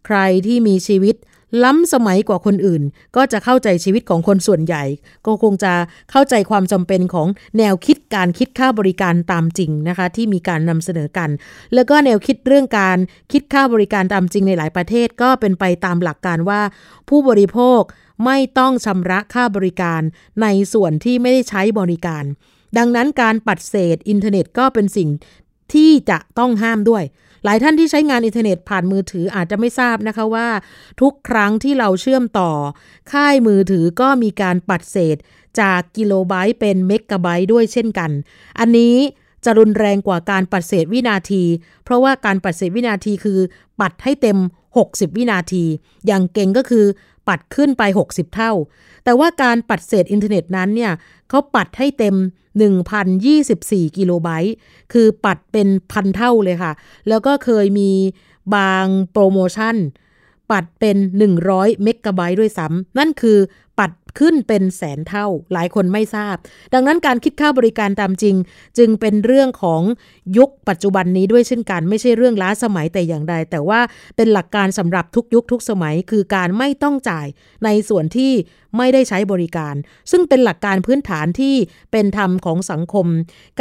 [0.06, 1.16] ใครที่มีชีวิต
[1.64, 2.84] ล้ำสมัยกว่าคนอื่น
[3.16, 4.84] ก็จะเข้าใจชีวิตของคนส่วนใหญ่
[5.26, 5.74] ก็คงจะ
[6.12, 11.30] เข้าใจความจำเป็นของแนวคิดการคิดค่าบริการตามจริงนะคะ ที่มีการนำเสนอกัน
[11.74, 12.98] แล้วก็แนวคิดเรื่องการ
[13.32, 16.62] คิดค่าบริการตามจริงในหลายประเทศก็เป็นไปตามหลักการว่า
[17.10, 17.82] ผู้บริโภค
[18.26, 20.02] ไม่ต้องชำระค่าบริการ
[20.42, 22.24] ในส่วนที่ไม่ได้ใช้บริการ
[22.78, 25.10] ดังนั้นการปัดเศษอินเทอร์เน็ตก็เป็นสิ่ง
[25.74, 27.04] ที่จะต้องห้ามด้วย
[27.44, 30.48] หลายท่านที่ใช้งานอินเทอร์เน็ตผ่านมือถืออาจจะไม่ทราบนะคะว่า
[31.02, 32.52] ทุกครั้งที่เราเชื่อมต่อ
[33.12, 35.18] ค่ายมือถือก็มีการปัดเศษ
[35.60, 38.12] จากกิโลไบต์เป็นเมกะไบต์ด้วยเช่นกัน
[38.60, 38.96] อันนี้
[39.46, 41.44] จะรุนแรงกว่าการปัดเศษวินาที
[41.84, 43.40] เพราะว่าการปัดเศษวินาทีคือ
[43.80, 44.38] ปัดให้เต็ม
[44.78, 45.64] 60 วินาที
[46.08, 46.86] อย่างเก่งก็คือ
[47.28, 48.52] ปัดขึ้นไป 60 เท่า
[49.04, 50.92] แต่ว่าการปัดเศษอินเทอร์เน็ตนั้นเนี่ย
[51.30, 52.16] เขาปัดให้เต็ม
[52.60, 54.56] 1,024 กิโลไบต์
[54.94, 56.74] คือปัดเป็นพันเท่าเลยค่ะ
[57.10, 57.92] แล้วก็เคยมี
[58.56, 59.76] บางโปรโมชั่น
[60.52, 60.98] ปัดเป็น
[61.40, 63.38] 100 เมกะไบต์ด้วยซ้ำนั่นคือ
[63.80, 66.36] ปัด ขึ้นเป็นแสนเท่าหลายคนไม่ทราบ
[66.74, 68.36] ดังนั้นการคิดค่าบริการตามจริง
[68.78, 69.82] จึงเป็นเรื่องของ
[70.38, 73.80] ยุคปัจจุบันนี้ด้วยเช่นกัน ไม่ใช่เรื่องล้าสมัยแต่อย่างใด แต่ว่า
[74.16, 77.28] เป็นหลักการสำหรับทุกยุคทุกสมัย คือการไม่ต้องจ่าย
[77.66, 78.32] ในส่วนที่
[78.78, 79.76] ไม่ได้ใช้บริการ
[80.12, 81.56] ซึ่งเป็นหลักการพื้นฐานที่
[81.92, 83.08] เป็นธรรมของสังคม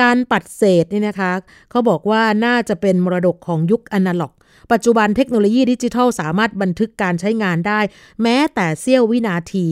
[0.01, 1.33] การปัดเศษนี่นะคะ
[1.71, 4.33] เขาบอกว่าน่าจะเป็นมรดกของยุคอนาล็อก
[4.73, 7.81] ปัจจุบันเทคโนโลยีดิจิทัลสามารถบันทึกการใช้งานได้
[8.23, 9.67] แม้แต่เสี้ยววินาที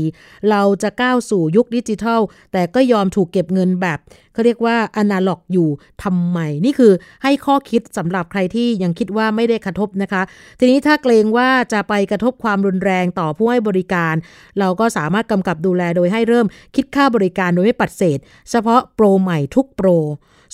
[0.50, 2.20] เราจะก้าวสู่ยุคดิจิทัล
[2.52, 3.98] แต่ก็ยอมถูกเก็บเงินแบบ
[4.32, 5.68] เขาเรียกว่าอนาล็อกอยู่
[6.02, 10.22] ทำไม นี่คือให้ข้อคิดสำหรับใครที่ยังคิดว่าไม่ได้กระทบนะคะ
[10.58, 14.14] ทีนี้ถ้าเกรงว่าจะไปกระทบความรุนแรงต่อผู้ให้บริการ
[14.58, 18.18] เราก็สามารถกำกับดูแลโดยให้เริ่มคิดค่าบริการโดยไม่ปัดเศษ
[18.50, 19.88] เฉพาะโปรใหม่ทุกโปร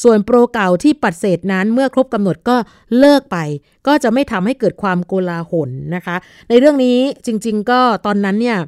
[0.02, 2.56] ส่วนโปรเก่าที่ปัดเศษนั้นเมื่อครบกำหนดก็
[2.98, 3.36] เลิกไป
[3.86, 6.16] ก็จะไม่ทำให้เกิดความโกลาหลนะคะ
[6.48, 8.58] ในเรื่องนี้จริง ๆ ก็ตอนนั้นเนี่ย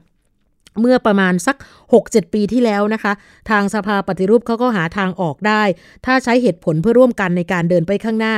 [0.81, 1.57] เมื่อประมาณสัก
[1.95, 3.13] 6-7 ปีที่แล้วนะคะ
[3.51, 5.63] ทางสภาปฏิรูปเขาก็หาทางออกได้
[6.07, 8.35] ถ้าใช้เหตุผลเพื่อร่วมกันในการเดินไปข้างหน้า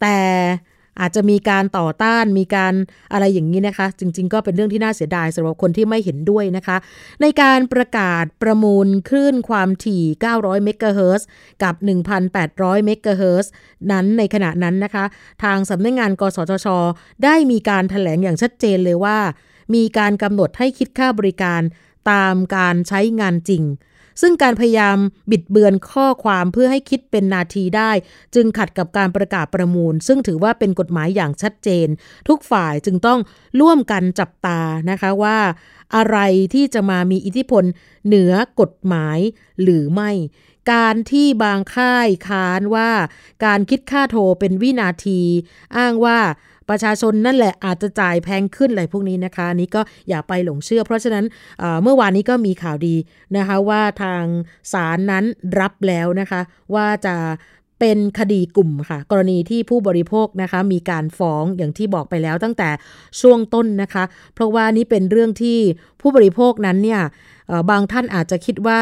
[0.00, 0.16] แต่
[1.00, 2.74] อาจจะมีการต่อต้านมีการ
[3.12, 6.76] อะไรอย่างนี้นะคะ จริง ๆ ก็เป็นเรื่องที่น่าเสียดายสำหรับคนที่ไม่เห็นด้วยนะคะ
[7.22, 11.26] ในการประกาศประมูลคลื่นความถี่ 900 เมกะเฮิรตซ์
[11.62, 11.74] กับ
[12.30, 13.50] 1,800 เมกะเฮิรตซ์
[13.92, 15.04] นั้นในขณะนั้นนะคะ
[15.42, 16.66] ทางสำนักงงาน กสทช
[17.24, 19.18] ได้มีการถแถลงอย่างชัดเจนเลยว่า
[19.74, 21.62] มีการกำหนดให้คิดค่าบริการ
[22.10, 23.64] ตามการใช้งานจริง
[24.20, 24.98] ซึ่งการพยายาม
[25.30, 27.90] บิดเบือนข้อความเพื่อให้คิดเป็นนาทีได้
[28.34, 31.88] จึงขัดกับการประกาศประมูล ซึ่งถือว่าเป็นกฎหมายอย่างชัดเจน
[32.28, 33.20] ทุกฝ่ายจึงต้อง
[33.60, 35.38] ร่วมกันจับตานะคะว่า
[35.96, 36.18] อะไร
[36.54, 37.64] ที่จะมามีอิทธิพล
[38.06, 39.18] เหนือกฎหมาย
[39.62, 40.10] หรือไม่
[40.72, 42.90] การที่บางค่ายค้านว่า
[43.44, 45.20] การคิดค่าโทรเป็นวินาที
[45.76, 46.18] อ้างว่า
[46.70, 51.24] ประชาชนนั่นแหละอาจจะจ่ายแพงขึ้นอะไรพวกนี้นะคะนี้ก็อย่าไปหลงเชื่อ เพราะฉะนั้น
[51.82, 52.96] เมื่อวานนี้ก็มีข่าวดี
[53.36, 54.22] นะคะว่าทาง
[54.72, 55.24] ศาลนั้น
[55.60, 56.40] รับแล้วนะคะ
[56.74, 57.16] ว่าจะ
[57.80, 62.70] เป็นคดีกลุ่มค่ะ กรณีที่ผู้บริโภคนะคะมีการฟ้องอย่างที่บอกไปแล้วตั้งแต่
[63.20, 64.04] ช่วงต้นนะคะ
[64.34, 65.58] เพราะว่านี่เป็นเรื่องที่
[66.00, 67.00] ผู้บริโภคนั้นเนี่ย
[67.70, 68.80] บางท่านอาจจะคิดว่า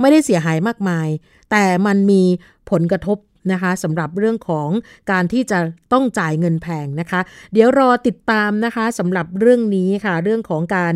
[0.00, 1.08] ไม่ได้เสียหายมากมาย
[1.50, 2.22] แต่มันมี
[2.70, 3.18] ผลกระทบ
[3.52, 4.68] นะคะสำหรับเรื่องของ
[5.10, 5.58] การที่จะ
[5.92, 7.20] ต้องจ่ายเงินแพงนะคะ
[7.52, 10.94] เดี๋ยวรอติดตามนะคะสำหรับเรื่องนี้ค่ะเรื่องของการ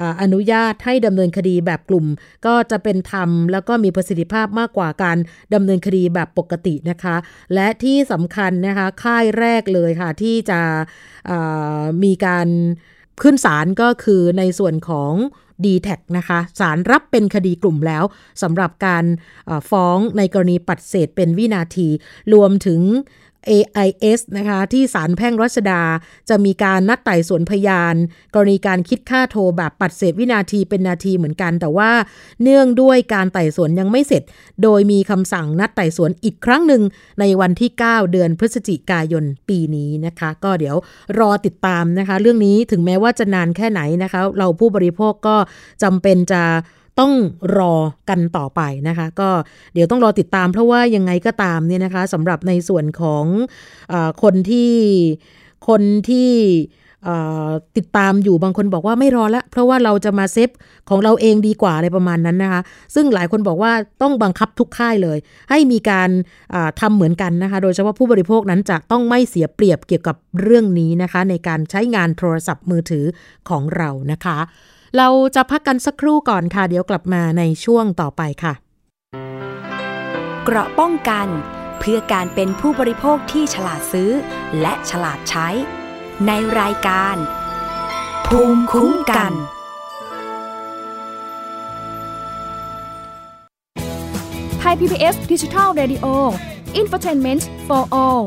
[0.00, 2.06] ออนุญาตให้ดำเนินคดีแบบกลุ่ม
[2.46, 5.18] ก็จะเป็นธรรม แล้วก็มีประสิทธิภาพมากกว่าการ
[5.54, 7.16] ดำเนินคดีแบบปกตินะคะ
[7.54, 10.60] และที่สำคัญนะคะค่ายแรกเลยค่ะที่จะ
[12.04, 12.48] มีการ
[13.22, 15.12] ขึ้นศาลก็คือในส่วนของ
[15.64, 18.04] d t แทนะคะสารรับเป็นคดีกลุ่มแล้ว
[18.42, 19.04] สำหรับการ
[19.70, 21.88] ฟ้องในกรณีปัดเศษเป็นวินาที
[22.34, 22.80] รวมถึง
[23.50, 25.82] AIS นะคะที่ศาลแพ่งรัชดา
[26.28, 27.94] จะมีการนัดไต่สวนพยาน
[28.34, 31.90] กรณีการคิดค่าโทรแบบปัดเศษวินาทีเป็นนาทีเหมือนกัน แต่ว่า
[32.42, 34.22] เนื่องด้วยการไต่สวนยังไม่เสร็จ
[34.62, 36.82] โดยมีคำสั่งนัดไต่สวนอีกครั้งหนึ่ง
[37.20, 40.76] ในวันที่ 9 เดือนพฤศจิกายนปีนี้นะคะ ก็เดี๋ยว
[41.18, 45.36] รอติดตามนะคะ เรื่องนี้ถึงแม้ว่าจะนานแค่ไหนนะคะ เราผู้บริโภคก็
[45.82, 46.42] จำเป็นจะ
[47.00, 47.12] ต้อง
[47.58, 47.74] รอ
[48.08, 49.28] กันต่อไปนะคะ ก็
[49.74, 53.24] เดี๋ยวต้องรอติดตามเพราะว่ายังไงก็ตามเนี่ยนะคะสำหรับในส่วนของ
[53.92, 54.72] อคนที่
[55.68, 56.30] คนที่
[57.76, 60.50] ติดตามอยู่บางคนบอกว่าไม่รอแล้ว เพราะว่าเราจะมาเซฟ
[60.88, 62.60] ของเราเองดีกว่าอะไรประมาณนั้นนะคะ
[62.94, 65.18] ซึ่งหลายคนบอกว่าต้องบังคับทุกค่ายเลย
[65.50, 66.10] ให้มีการ
[66.80, 73.04] ทำเหมือนกันนะคะ โดยเฉพาะผู้บริโภคนั้นจะต้องไม่เสียเปรียบเกี่ยวกับเรื่องนี้นะคะ ในการใช้งานโทรศัพท์มือถือ
[73.48, 74.38] ของเรานะคะ
[74.96, 78.52] เราจะพักกันสักครู่ก่อนค่ะ เดี๋ยวกลับมาในช่วงต่อไปค่ะ
[80.44, 81.28] เกราะป้องกัน
[81.78, 84.10] เพื่อการเป็นผู้บริโภคที่ฉลาดซื้อ
[84.60, 85.48] และฉลาดใช้
[86.26, 87.16] ในรายการ
[88.26, 89.32] ภูมิคุ้มกัน
[94.58, 96.06] ไทย PBS ดิจิทัล Radio
[96.80, 98.22] Infotainment for All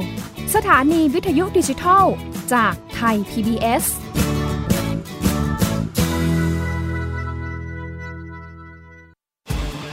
[0.56, 2.06] สถานีวิทยุดิจิทัล
[2.54, 3.86] จากไทย PBS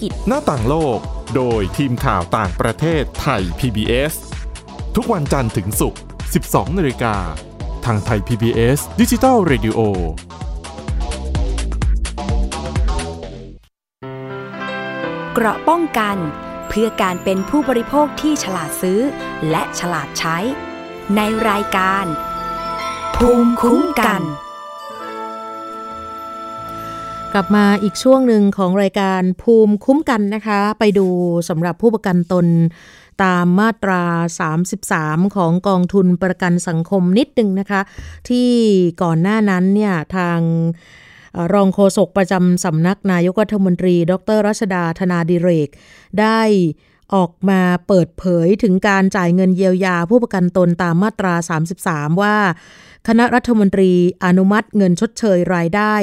[0.00, 0.98] กิจ หน้าต่างโลก
[1.34, 4.14] โดยทีมข่าวต่างประเทศไทย PBS
[4.96, 6.00] ทุกวันจันทร์ถึงศุกร์
[6.38, 7.16] 12นาฬิกา
[7.84, 9.80] ทางไทย PBS ดิจิทัล Radio
[15.34, 16.16] เกราะป้องกัน
[16.68, 19.00] เพื่อการเป็นผู้บริโภคที่ฉลาดซื้อ
[19.50, 20.38] และฉลาดใช้
[21.16, 22.04] ในรายการ
[23.16, 24.45] ภูมิคุ้มกันก
[27.36, 31.06] ลับมาอีกช่วงหนึ่งของรายการภูมิคุ้มกันนะคะ ไปดู
[31.48, 32.46] สำหรับผู้ประกันตน
[33.24, 34.02] ตามมาตรา
[34.64, 37.80] 33 ของกองทุนประกันสังคมนิดหนึ่งนะคะ
[38.28, 38.50] ที่
[39.02, 40.40] ก่อนหน้านั้นเนี่ยทาง
[41.52, 45.68] รองโฆษกประจำสำนักนายกรัฐมนตรี ดรรัชดาธนาดิเรก
[46.20, 46.40] ได้
[47.14, 51.34] ออกมาเปิดเผยถึงการจ่ายเงินเยียวยาผู้ประกันตนตามมาตรา
[51.78, 52.36] 33 ว่า
[53.08, 53.92] คณะรัฐมนตรี
[54.24, 55.94] อนุมัติเงินชดเชยรายได้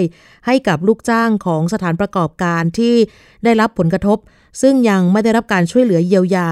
[0.45, 2.95] ให้กับลูกจ้างของสถานประกอบการที่
[3.43, 4.17] ได้รับผลกระทบ
[4.61, 6.49] ซึ่งยังไม่ได้รับการช่วยเหลือเยียวยา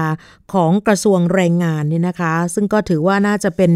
[0.52, 3.72] ของกระทรวงแรงงานเนี่ยนะคะ ซึ่งก็ถือว่าน่าจะเป็น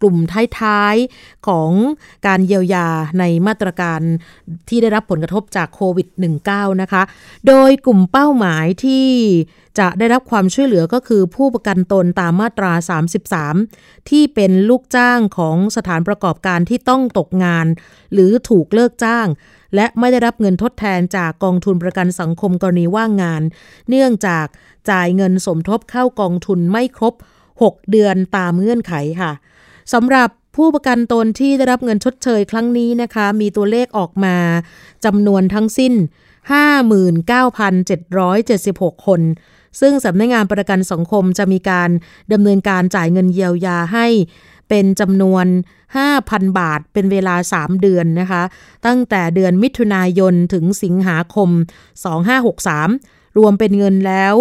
[0.00, 0.16] กลุ่ม
[0.60, 1.70] ท้ายๆของ
[2.26, 4.00] การเยียวยาในมาตรการ
[4.68, 6.08] ที่ได้รับผลกระทบจากโควิด
[6.44, 7.02] -19 นะคะ
[7.46, 9.06] โดยกลุ่มเป้าหมายที่
[9.78, 12.72] จะได้รับความช่วยเหลือก็คือผู้ประกันตนตามมาตรา
[13.40, 17.66] 33 ที่เป็นลูกจ้างของสถานประกอบการที่ต้องตกงาน
[18.12, 19.26] หรือถูกเลิกจ้าง
[19.74, 23.42] และไม่ได้รับเงินทดแทนจากกองทุนประกันสังคมกรณีว่างงาน
[23.88, 24.46] เนื่องจาก
[24.90, 27.14] จ่ายเงินสมทบเข้ากองทุนไม่ครบ
[27.52, 29.32] 6 เดือนตามเงื่อนไขค่ะ
[29.92, 34.36] สำหรับผู้ประกันตนที่ได้รับเงินชดเชยครั้งนี้นะคะ มีตัวเลขออกมา
[35.04, 35.94] จำนวนทั้งสิ้น
[37.50, 39.20] 59,776 คน
[39.80, 41.90] ซึ่งสำนักงานประกันสังคมจะมีการ
[42.32, 44.06] ดำเนินการจ่ายเงินเยียวยาให้
[44.68, 45.46] เป็นจำนวน
[46.02, 48.42] 5,000 บาทเป็นเวลา 3 เดือนนะคะ
[48.86, 51.50] ตั้งแต่เดือนมิถุนายนถึงสิงหาคม
[52.42, 54.34] 2563 รวมเป็นเงินแล้ว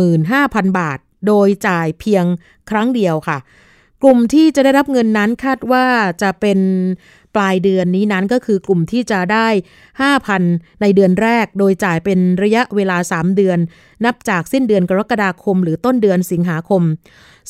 [0.00, 2.24] 15,000 บาท โดยจ่ายเพียง
[2.70, 3.38] ครั้งเดียวค่ะ
[4.02, 5.86] กลุ่มที่จะได้รับเงินนั้นคาดว่า
[6.22, 6.58] จะเป็น
[7.34, 9.48] ปลายเดือนนี้นั้นก็คือกลุ่มที่จะได้
[10.14, 13.58] 5,000 ในเดือนแรก โดยจ่ายเป็นระยะเวลา 3 เดือน
[14.04, 16.82] นับจากสิ้นเดือนกรกฎาคม หรือต้นเดือนสิงหาคม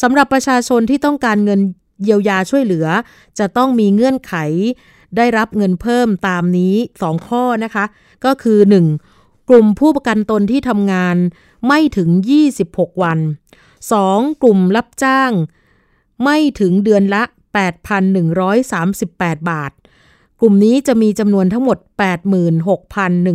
[0.03, 1.61] สำหรับประชาชนที่ต้องการเงิน
[2.03, 2.87] เยียวยาช่วยเหลือ
[3.39, 4.35] จะต้องมีเงื่อนไข
[5.17, 7.85] ได้รับเงินเพิ่มตามนี้ 2 ข้อนะคะ
[8.25, 8.59] ก็คือ
[9.05, 9.49] 1.
[9.49, 11.17] กลุ่มผู้ประกันตนที่ทำงาน
[11.67, 12.09] ไม่ถึง
[12.57, 13.19] 26 วัน
[13.81, 14.43] 2.
[14.43, 15.33] กลุ่มรับจ้าง
[16.25, 17.23] ไม่ถึงเดือนละ
[18.17, 19.73] 8,138 บาท
[20.41, 21.79] กลุ่มนี้จะมีจำนวนทั้งหมด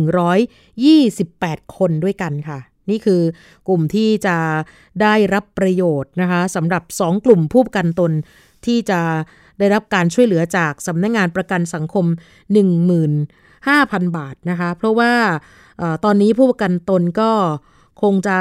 [0.04, 2.58] 86,128 คนด้วยกันค่ะ
[2.90, 3.22] นี่คือ
[3.68, 4.36] กลุ่มที่จะ
[5.02, 8.12] ได้รับประโยชน์นะคะสำหรับ 2 กลุ่มผู้ประกันตน
[8.64, 9.00] ที่จะ
[9.58, 12.06] ได้รับการช่วยเหลือจากสำนักงงานประกันสังคม
[13.26, 15.12] 15,000 บาทนะคะ เพราะว่า
[15.80, 17.30] อตอนนี้ผู้ประกันตนก็
[18.02, 18.38] คงจะ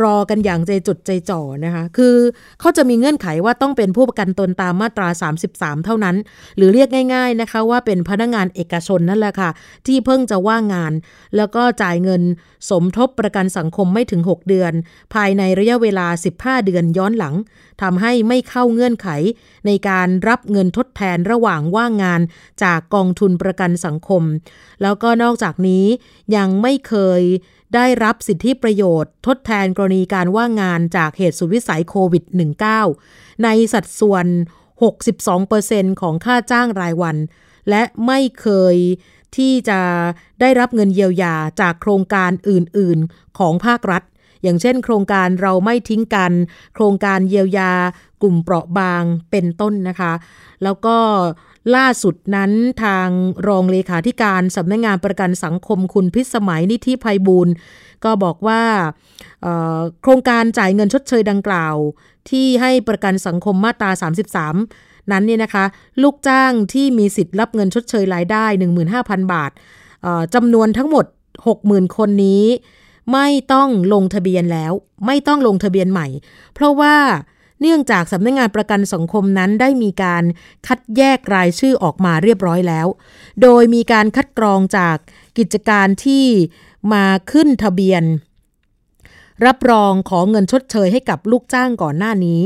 [0.00, 2.16] รอกันอย่างใจจดใจจ่อนะคะ คือ
[2.60, 5.08] เขาจะมีเงื่อนไขว่าต้องเป็นผู้ประกันตนตามมาตรา
[5.46, 6.16] 33 เท่านั้น
[6.56, 9.50] หรือเรียกง่าย ๆนะคะ ว่าเป็นพนักงานเอกชนนั่นแหละค่ะ
[9.86, 10.92] ที่เพิ่งจะว่างงาน
[11.36, 12.22] แล้วก็จ่ายเงิน
[12.70, 14.72] สมทบประกันสังคมไม่ถึง 6 เดือน
[15.14, 16.06] ภายในระยะเวลา
[16.38, 17.34] 15 เดือนย้อนหลัง
[17.82, 19.08] ทำให้ไม่เข้าเงื่อนไข
[19.66, 22.20] ในการรับเงินทดแทนระหว่างว่างงาน
[22.62, 24.22] จากกองทุนประกันสังคม
[24.82, 25.84] แล้วก็นอกจากนี้
[26.36, 27.22] ยังไม่เคย
[27.74, 32.24] ได้รับสิทธิประโยชน์ ทดแทนกรณีการว่างงานจากเหตุสุดวิสัยโควิด
[32.84, 34.26] -19 ในสัดส่วน
[35.32, 37.16] 62%ของค่าจ้างรายวัน
[37.70, 38.76] และไม่เคย
[39.36, 39.80] ที่จะ
[40.40, 44.02] ได้รับเงินเยียวยาจากโครงการอื่น ๆ ของภาครัฐ
[44.42, 46.32] อย่างเช่น โครงการเราไม่ทิ้งกัน
[46.74, 47.72] โครงการเยียวยา
[48.22, 50.12] กลุ่มเปราะบางเป็นต้นนะคะ
[50.62, 50.96] แล้วก็
[51.76, 52.50] ล่าสุดนั้น
[52.84, 53.08] ทาง
[53.48, 57.48] รองเลขาธิการสำนักงงานประกันสังคมคุณพิสมัยนิธิภัยบูล
[58.04, 58.62] ก็บอกว่า
[60.02, 61.76] โครงการจ่ายเงินชดเชยดังกล่าว
[62.30, 63.90] ที่ให้ประกันสังคมมาตรา
[64.50, 65.64] 33 นั้นเนี่ยนะคะ
[66.02, 68.44] ลูกจ้างที่มีสิทธิ์รับเงินชดเชยรายได้
[68.88, 69.50] 15,000 บาท
[70.34, 71.04] จำนวนทั้งหมด
[71.50, 72.44] 60,000 คนนี้
[73.12, 74.72] ไม่ต้องลงทะเบียนแล้ว
[75.06, 76.06] ไม่ต้องลงทะเบียนใหม่
[76.54, 76.94] เพราะว่า
[77.60, 80.24] เนื่องจากสำนักงงานประกันสังคมนั้นได้มีการ
[80.66, 82.86] คัดแยกรายชื่อออกมาเรียบร้อยแล้ว
[83.42, 84.96] โดยมีการคัดกรองจาก
[85.38, 86.26] กิจการที่
[86.92, 88.02] มาขึ้นทะเบียน
[89.46, 92.42] รับรองขอเงินชดเชยให้กับลูกจ้างก่อนหน้านี้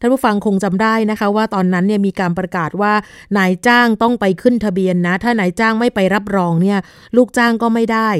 [0.00, 2.92] ท่านผู้ฟังคงจำได้นะคะ ว่าตอนนั้นเนี่ยมีการประกาศว่า
[3.38, 6.78] นายจ้างต้องไปขึ้นทะเบียนนะ ถ้านายจ้างไม่ไปรับรองเนี่ย
[7.16, 8.10] ลูกจ้างก็ไม่ได้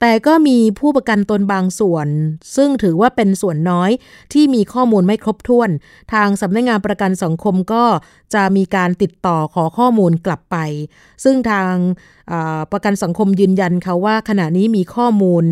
[0.00, 2.08] แต่ก็มีผู้ประกันตนบางส่วน
[2.56, 3.90] ซึ่งถือว่าเป็นส่วนน้อย
[4.32, 5.70] ที่มีข้อมูลไม่ครบถ้วน
[6.12, 7.84] ทางสำนักงงานประกันสังคมก็
[8.34, 10.56] จะมีการติดต่อขอข้อมูลกลับไป
[11.24, 11.74] ซึ่งทาง
[12.72, 15.44] ประกันสังคมยืนยันค่ะว่าขณะนี้มีข้อมูล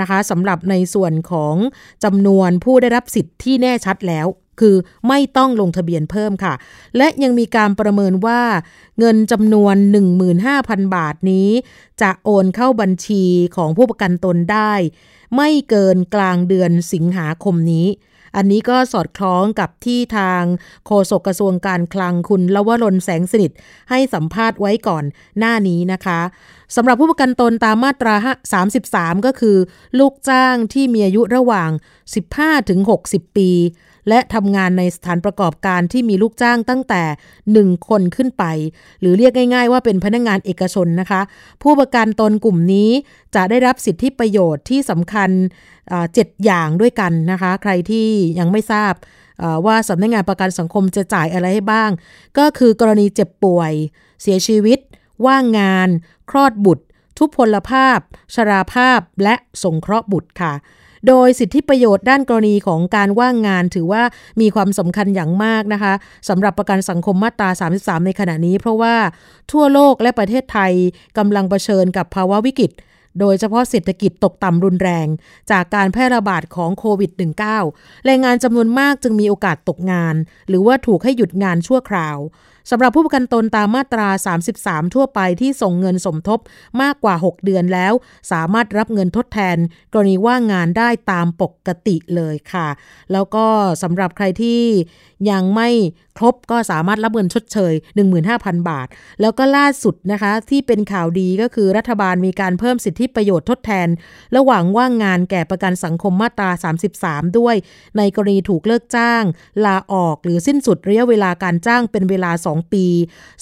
[0.00, 1.54] นะคะสำหรับในส่วนของ
[2.04, 4.26] จำนวนผู้ได้รับสิทธิ์ที่แน่ชัดแล้ว
[4.60, 4.76] คือ
[5.08, 6.54] ไม่ต้องลงทะเบียนเพิ่มค่ะ
[6.96, 8.42] และยังมีการประเมินว่า
[8.98, 9.76] เงินจำนวน
[10.34, 11.48] 15,000 บาทนี้
[12.02, 13.24] จะโอนเข้าบัญชี
[13.56, 14.72] ของผู้ประกันตนได้
[15.36, 17.88] ไม่เกินกลางเดือนสิงหาคมนี้
[18.36, 20.42] อันนี้ก็สอดคล้องกับที่ทาง
[20.86, 23.50] โฆษกกระทรวงการคลังคุณลวรนแสงสนิท
[23.90, 25.04] ให้สัมภาษณ์ไว้ก่อน
[25.38, 26.20] หน้านี้นะคะ
[26.76, 28.14] สำหรับผู้ประกันตนตามมาตรา
[28.72, 29.56] 33 ก็คือ
[29.98, 31.70] ลูกจ้างที่มีอายุระหว่าง
[32.58, 33.50] 15-60 ปี
[34.08, 37.02] และทำงานในสถานประกอบการที่มีลูกจ้างตั้งแต่
[37.70, 38.44] 1 คนขึ้นไป
[39.00, 41.20] หรือเรียกง่าย ๆ ว่าเป็นพนักงงานเอกชนนะคะ
[41.62, 42.90] ผู้ประกันตนกลุ่มนี้
[43.34, 45.30] จะได้รับสิทธิประโยชน์ที่สำคัญ
[46.14, 48.92] เจ็ดอย่างด้วยกันนะคะ ใครที่ยังไม่ทราบ
[49.66, 51.90] ว่าสำนักงงานประกันสังคมจะจ่ายอะไรให้บ้าง
[52.38, 53.72] ก็คือกรณีเจ็บป่วย
[54.22, 54.78] เสียชีวิต
[55.26, 55.88] ว่างงาน
[56.30, 56.84] คลอดบุตร
[57.18, 57.98] ทุพพลภาพ
[58.34, 60.52] ชราภาพ และสงเคราะห์บุตรค่ะ
[61.08, 64.02] โดยสิทธิประโยชน์ด้านกรณีของการว่างงานถือว่า
[64.40, 65.94] มีความสำคัญอย่างมากนะคะ
[66.28, 68.94] สำหรับประกันสังคมมาตรา 33 ในขณะนี้ เพราะว่า
[69.52, 70.72] ทั่วโลกและประเทศไทย
[71.18, 72.72] กำลังเผชิญกับภาวะวิกฤต
[73.20, 75.06] โดยเฉพาะเศรษฐกิจตกต่ำรุนแรง
[75.50, 77.10] จากการแพร่ระบาดของโควิด
[77.58, 80.14] -19 แรงงานจำนวนมากจึงมีโอกาสตกงาน
[80.48, 82.18] หรือว่าถูกให้หยุดงานชั่วคราว
[82.70, 84.08] สำหรับผู้ประกันตนตามมาตรา
[84.50, 86.38] 33 ทั่วไปที่ส่งเงินสมทบ
[86.82, 87.92] มากกว่า 6 เดือนแล้ว
[88.32, 89.56] สามารถรับเงินทดแทน
[89.92, 92.68] กรณีว่างงานได้ตามปกติเลยค่ะ
[93.12, 93.46] แล้วก็
[93.82, 94.60] สำหรับใครที่
[95.30, 95.68] ยังไม่
[96.18, 97.74] ครบก็สามารถรับเงินชดเชย
[98.20, 98.86] 15,000 บาท
[99.20, 103.88] แล้วก็ล่าสุดนะคะ ที่เป็นข่าวดีก็คือรัฐบาลมีการเพิ่มสิทธิประโยชน์ทดแทน
[104.36, 106.50] ระหว่างว่างงานแก่ประกันสังคมมาตรา
[106.92, 107.56] 33 ด้วย
[107.96, 109.22] ในกรณีถูกเลิกจ้าง
[109.64, 112.86] ลาออกหรือสิ้นสุดระยะเวลาการจ้างเป็นเวลา 2 ปี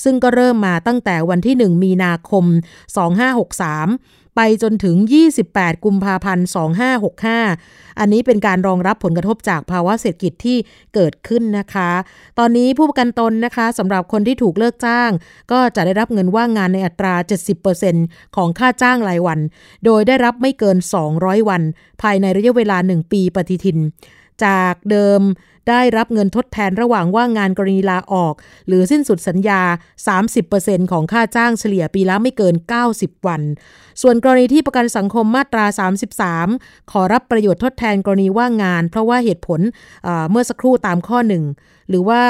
[0.05, 2.45] ซึ่งก็เริ่มมาตั้งแต่วันที่ 1 มีนาคม
[3.21, 4.97] 2563 ไปจนถึง
[5.39, 6.47] 28 กุมภาพันธ์
[7.23, 10.59] 2565 อันนี้เป็นการรองรับผลกระทบจากภาวะเศรษฐกิจที่
[10.95, 11.91] เกิดขึ้นนะคะ
[12.39, 15.11] ตอนนี้ผู้ประกันตนนะคะสำหรับคนที่ถูกเลิกจ้าง
[15.53, 17.15] ก็จะได้รับเงินว่างงานในอัตรา
[17.75, 19.39] 70%ของค่าจ้างรายวัน
[19.85, 20.77] โดยได้รับไม่เกิน
[21.13, 21.63] 200 วัน
[22.03, 23.79] ภายในระยะเวลา 1 ปีปฏิทิน
[24.45, 25.23] จากเดิม
[25.71, 28.35] ได้รับเงินทดแทนระหว่างว่างงานกรณีลาออก
[28.67, 29.63] หรือสิ้นสุดสัญญา
[30.27, 32.55] 30%ของค่าจ้างเฉลี่ยปีละไม่เกิน
[32.91, 33.43] 90 วัน
[34.03, 35.65] ส่วนกรณีที่ประกันสังคมมาตรา
[36.29, 39.61] 33 ขอรับประโยชน์ทดแทนกรณีว่างงาน เพราะว่าเหตุผล
[40.31, 41.45] เมื่อสักครู่ตามข้อหนึ่ง
[41.89, 42.23] หรือว่า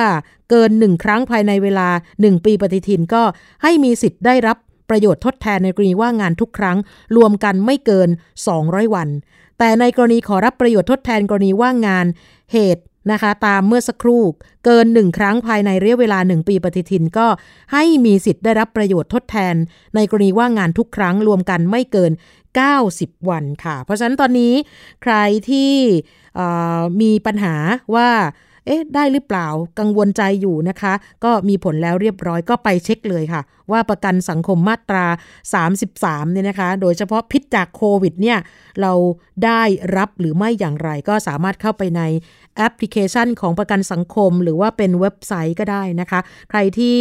[0.51, 1.89] เกิน 1 ครั้งภายในเวลา
[2.19, 3.23] 1 ปีปฏิทินก็
[3.63, 4.57] ให้มีสิทธิ์ได้รับ
[4.91, 6.79] ประโยชน์ทดแทนในกรณีว่างงานทุกครั้ง
[7.17, 8.09] รวมกันไม่เกิน
[8.53, 9.09] 200 วัน
[9.63, 12.07] แต่ในกรณีขอรับประโยชน์ทดแทนกรณีว่างงาน
[12.53, 14.23] เหตุนะคะ ตามเมื่อสักครู่
[14.65, 17.27] เกินหนึ่งครั้งภายในระยะเวลาหนึ่งปีปฏิทินก็
[17.73, 19.55] ให้มีสิทธิ์ได้รับประโยชน์ทดแทน
[19.95, 22.13] ในกรณีว่างงานทุกครั้งรวมกันไม่เกิน
[22.71, 24.55] 90 วันค่ะ เพราะฉะนั้นตอนนี้
[25.03, 25.15] ใคร
[25.51, 25.73] ที่
[27.01, 27.55] มีปัญหา
[27.95, 28.09] ว่า
[28.67, 29.49] เอ๊ะ ได้หรือเปล่า
[29.79, 30.93] กังวลใจอยู่นะคะ
[31.25, 35.07] ก็มีผลแล้วเรียบร้อยก็ไปเช็คเลยค่ะ ว่าประกันสังคมมาตรา
[35.71, 38.39] 33 เนี่ยนะคะ โดยเฉพาะพิษจากโควิดเนี่ย
[38.81, 38.93] เรา
[39.45, 39.63] ได้
[39.97, 42.03] รับหรือไม่อย่างไร ก็สามารถเข้าไปใน
[42.57, 46.99] แอปพลิเคชันของประกันสังคม หรือว่าเป็นเว็บไซต์ก็ได้นะคะ ใครที่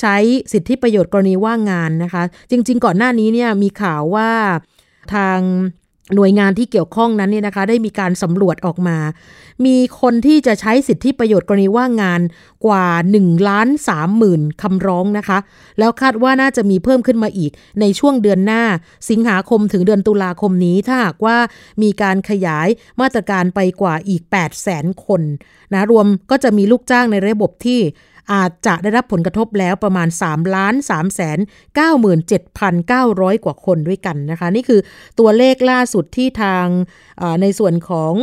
[0.00, 0.16] ใช้
[0.52, 4.30] สิทธิประโยชน์กรณีว่างงานนะคะ จริง ๆ ก่อนหน้านี้เนี่ยมีข่าวว่า
[5.14, 5.38] ทาง
[6.14, 8.98] หน่วยงานที่เกี่ยวข้องนั้นเนี่ยนะคะได้มีการสำรวจออกมา
[9.66, 12.20] มีคนที่จะใช้สิทธิประโยชน์กรณีว่างงาน
[12.66, 12.86] กว่า
[13.18, 15.38] 1ล้าน3หมื่นคำร้องนะคะ
[15.78, 18.62] แล้วคาดว่าน่าจะมีเพิ่มขึ้นมาอีกในช่วงเดือนหน้า
[19.10, 21.36] สิงหาคมถึงเดือนตุลาคมนี้ ถ้าหากว่า
[21.82, 22.68] มีการขยาย
[23.00, 25.22] มาตรการไปกว่าอีก 8 0 0แสนคน
[25.74, 27.80] นะรวมก็จะมีลูกจ้างในระบบที่
[28.32, 31.38] อาจจะได้รับผลกระทบแล้วประมาณ 3 ล้าน3แสน
[32.40, 34.80] 97,900 กว่าคนด้วยกันนะคะ นี่คือ
[35.18, 36.66] ตัวเลขล่าสุดที่ทาง
[37.40, 38.14] ในส่วนของ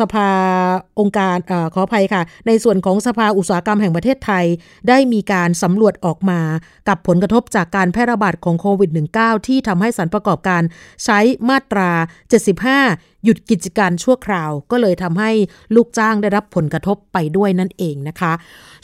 [0.00, 0.30] สภา
[1.00, 4.44] องค์การอขออภัยค่ะ ในส่วนของสภาอุตสาหกรรมแห่งประเทศไทย
[4.88, 6.40] ได้มีการสำรวจออกมา
[6.88, 10.62] กับผลกระทบจากการแพร่ระบาดของโควิด -19 ที่ทำให้สารประกอบการ
[11.04, 11.90] ใช้มาตรา
[12.58, 15.30] 75หยุดกิจการชั่วคราว ก็เลยทำให้
[15.74, 18.32] ลูกจ้างได้รับผลกระทบไปด้วยนั่นเองนะคะ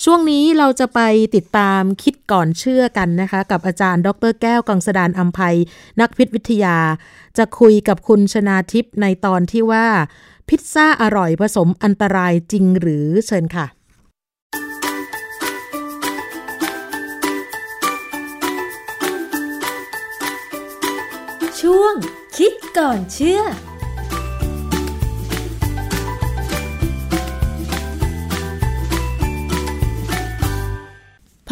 [0.05, 1.01] ช่วงนี้เราจะไป
[1.37, 5.57] ติดตามคิดก่อนเชื่อกันนะคะ กับอาจารย์ ดรแก้วกังสดานอัมภัย
[6.01, 6.77] นักพิษวิทยา
[7.39, 9.87] จะคุยกับคุณชนาทิพย์ในตอนที่ว่า
[10.49, 13.67] พิซซ่าอร่อยผสมอันตรายจริงหรือเชิญค่ะ
[21.61, 21.95] ช่วง
[22.37, 23.43] คิดก่อนเชื่อ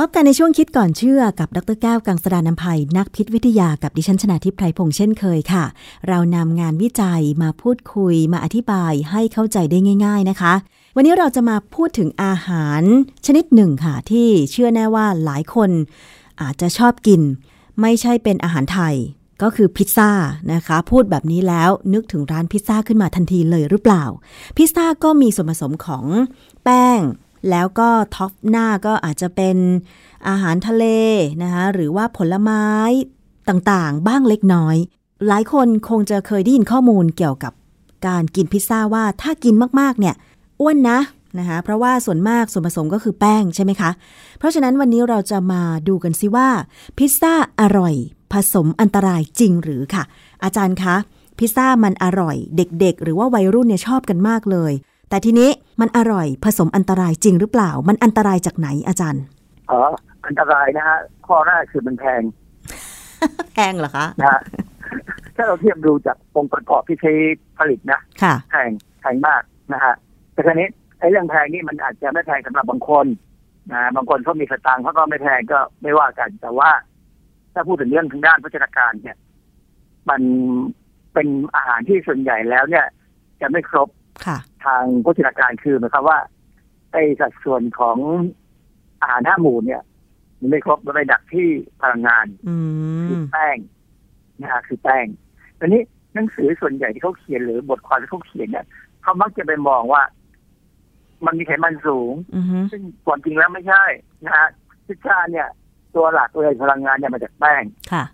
[0.07, 5.65] บกันในช่วงคิดก่อนเชื่อกับดรแก้วกังสดานนภัย นักพิษวิทยากับดิฉันชนาทิพไพรพงษ์เช่นเคยค่ะ
[6.09, 10.55] เรานำงานวิจัยมาพูดคุยมาอธิบายให้เข้าใจได้ง่าย ๆนะคะ
[10.97, 12.83] วันนี้เราจะมาพูดถึงอาหาร
[13.27, 15.71] ชนิดหนึ่งค่ะ ที่เชื่อแน่ว่าหลายคน
[16.43, 17.21] อาจจะชอบกิน
[17.81, 18.95] ไม่ใช่เป็นอาหารไทย
[19.43, 20.11] ก็คือพิซซ่า
[20.53, 24.05] นะคะ พูดแบบนี้แล้วนึกถึงร้านพิซซ่าขึ้นมาทันทีเลยหรือเปล่า
[24.57, 26.05] พิซซ่าก็มีส่วนผสมของ
[26.65, 27.01] แป้ง
[27.51, 29.57] แล้วก็ท็อปหน้าก็อาจจะเป็น
[30.29, 30.85] อาหารทะเล
[31.43, 32.67] นะคะหรือว่าผลไม้
[33.49, 34.77] ต่างๆ บ้างเล็กน้อย
[35.29, 37.53] หลายคนคงจะเคยได้ยินข้อมูลเกี่ยวกับ
[38.07, 40.15] การกินพิซซ่าว่าถ้ากินมากๆเนี่ย
[40.61, 40.99] อ้วนนะ
[41.39, 43.91] นะคะเพราะว่าส่วนมากส่วนผสมก็คือแป้งใช่ไหมคะ
[44.39, 46.49] เพราะฉะนั้นวันนี้เราจะมาดูกันซิว่า
[46.99, 47.95] พิซซ่าอร่อย
[48.33, 50.05] ผสมอันตรายจริงหรือค่ะ
[50.45, 50.97] อาจารย์คะ
[51.39, 54.73] พิซซ่ามันอร่อย เด็กๆ หรือว่าวัยรุ่นเนี่ยชอบกันมากเลย
[55.13, 55.51] แต่ทีนี้
[55.81, 59.23] มันอร่อยผสมอันตรายจริงหรือเปล่า มันอันตรายจากไหนอาจารย์
[59.71, 59.81] อ๋อ
[60.27, 62.23] อันตรายนะฮะข้อแรกคือมันแพง
[63.55, 64.41] แพงเหรอคะนะฮะ
[65.37, 67.13] ถ้าเราเทียบดูจากองค์ประกอบที่ใช้
[67.59, 69.43] ผลิตนะค่ะแพงแพงมาก
[69.73, 69.95] นะฮะ
[70.33, 73.07] แต่ทีนี้ไอ้เรื่องแพงนี่มันอาจจะไม่แพงสำหรับบางคน
[73.73, 76.71] นะบางคนเขามีสตางค์เขาก็ไม่แพงก็ไม่ว่ากัน แต่ว่า
[77.55, 79.17] ถ้าพูดถึงเรื่องทางด้านพัฒนาการเนี่ย
[80.11, 80.23] มัน
[81.15, 82.87] เป็นอาหารที่ส่วนใหญ่แล้วเนี่ย
[83.43, 83.89] จะไม่ครบ
[84.65, 86.19] ทางโภชนาการคือหมายความว่า
[86.93, 87.99] ไอ้สัดส่วนของ
[89.01, 89.83] อาหารห้าหมู่เนี่ย
[90.41, 91.49] มันไม่ครบมันไปดักที่
[91.83, 92.27] พลังงาน
[93.09, 93.57] คือแป้ง
[94.41, 95.07] นะฮะคือแป้ง
[95.59, 95.83] ตอนนี้
[96.15, 98.67] หนังสือส่วนใหญ่ที่เขาเขียนหรือบทความที่เขาเขียนเนี่ย
[99.03, 100.03] เขามักจะไปมองว่า
[101.27, 102.13] มันมีไขมันสูง
[102.71, 103.85] ซึ่งความจริงแล้วไม่ใช่
[104.25, 104.49] นะฮะ
[104.87, 105.49] พิซซ่าเนี่ย
[105.95, 108.05] ตัวหลักเลยพลังงานเนี่ยมาจากแป้งค่ะ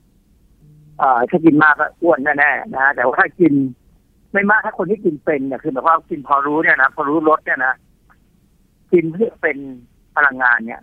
[1.00, 3.52] อ่าถ้ากินมากก็อ้วนแน่ๆนะแต่ว่าถ้ากิน
[4.32, 7.74] ไม่มากถ้าคนที่กินเป็นเนี่ยคือแบบว่ากินพอรู้เนี่ยนะพอรู้รสเนี่ยนะ
[8.92, 9.58] กินเพื่อเป็น
[10.16, 10.80] พลังงานเนี่ย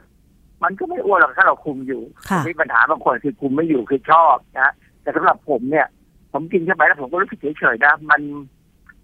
[0.64, 2.02] มันก็ไม่อ้วนหรอกถ้าเราคุมอยู่
[2.48, 5.88] มีปัญหาบางคนคือคุมไม่อยู่คือชอบนะแต่สำหรับผมเนี่ย
[6.34, 8.22] ผมกินเข้าไปแล้วผมก็รู้สึกเฉยๆนะมัน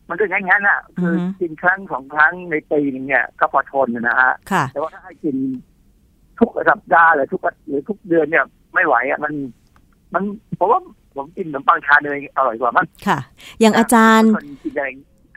[0.10, 4.34] มันก็แค่นั้นอะ คือกินครั้งสองครั้งในปีนึงเนี่ย ก็พอทนนะฮะ
[4.74, 5.36] แต่ว่าถ้าให้กิน
[6.40, 9.34] ทุกสัปดาห์หรือทุกหรือทุกเดือนเนี่ย ไม่ไหวอะมัน
[10.14, 10.24] มัน
[10.56, 10.80] เพราะว่า
[11.16, 13.20] ผมกินขนมปังชาเนยอร่อยกว่ามั้งค่ะ
[13.62, 14.32] อย่างอาจารย์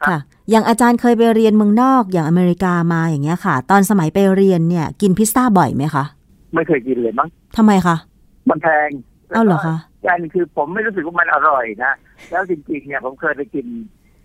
[0.09, 0.19] ค่ะ
[0.51, 6.05] อย่างอาจารย์เคยไปเรียนเมืองนอกอย่างอเมริกามาอย่างเงี้ยค่ะ ตอนสมัยไปเรียนเนี่ย กินพิซซ่าบ่อยไหมคะ
[6.55, 7.97] ไม่เคยกินเลยมั้งทำไมคะ
[8.49, 8.89] มันแพง
[9.33, 11.93] เอาเหรอคะอย่างคือผมไม่รู้สึกว่ามันอร่อยนะ
[12.31, 13.67] แล้วจริงๆเนี่ยผมเคยไปกิน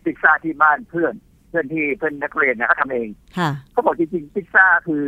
[0.04, 1.14] พิซซ่าที่บ้านเพื่อน
[1.50, 5.06] เพื่อนที่เพื่อนนักเรียนเนี่ยเขาทำเองค่ะเขาบอกจริงๆพิซซ่าคือ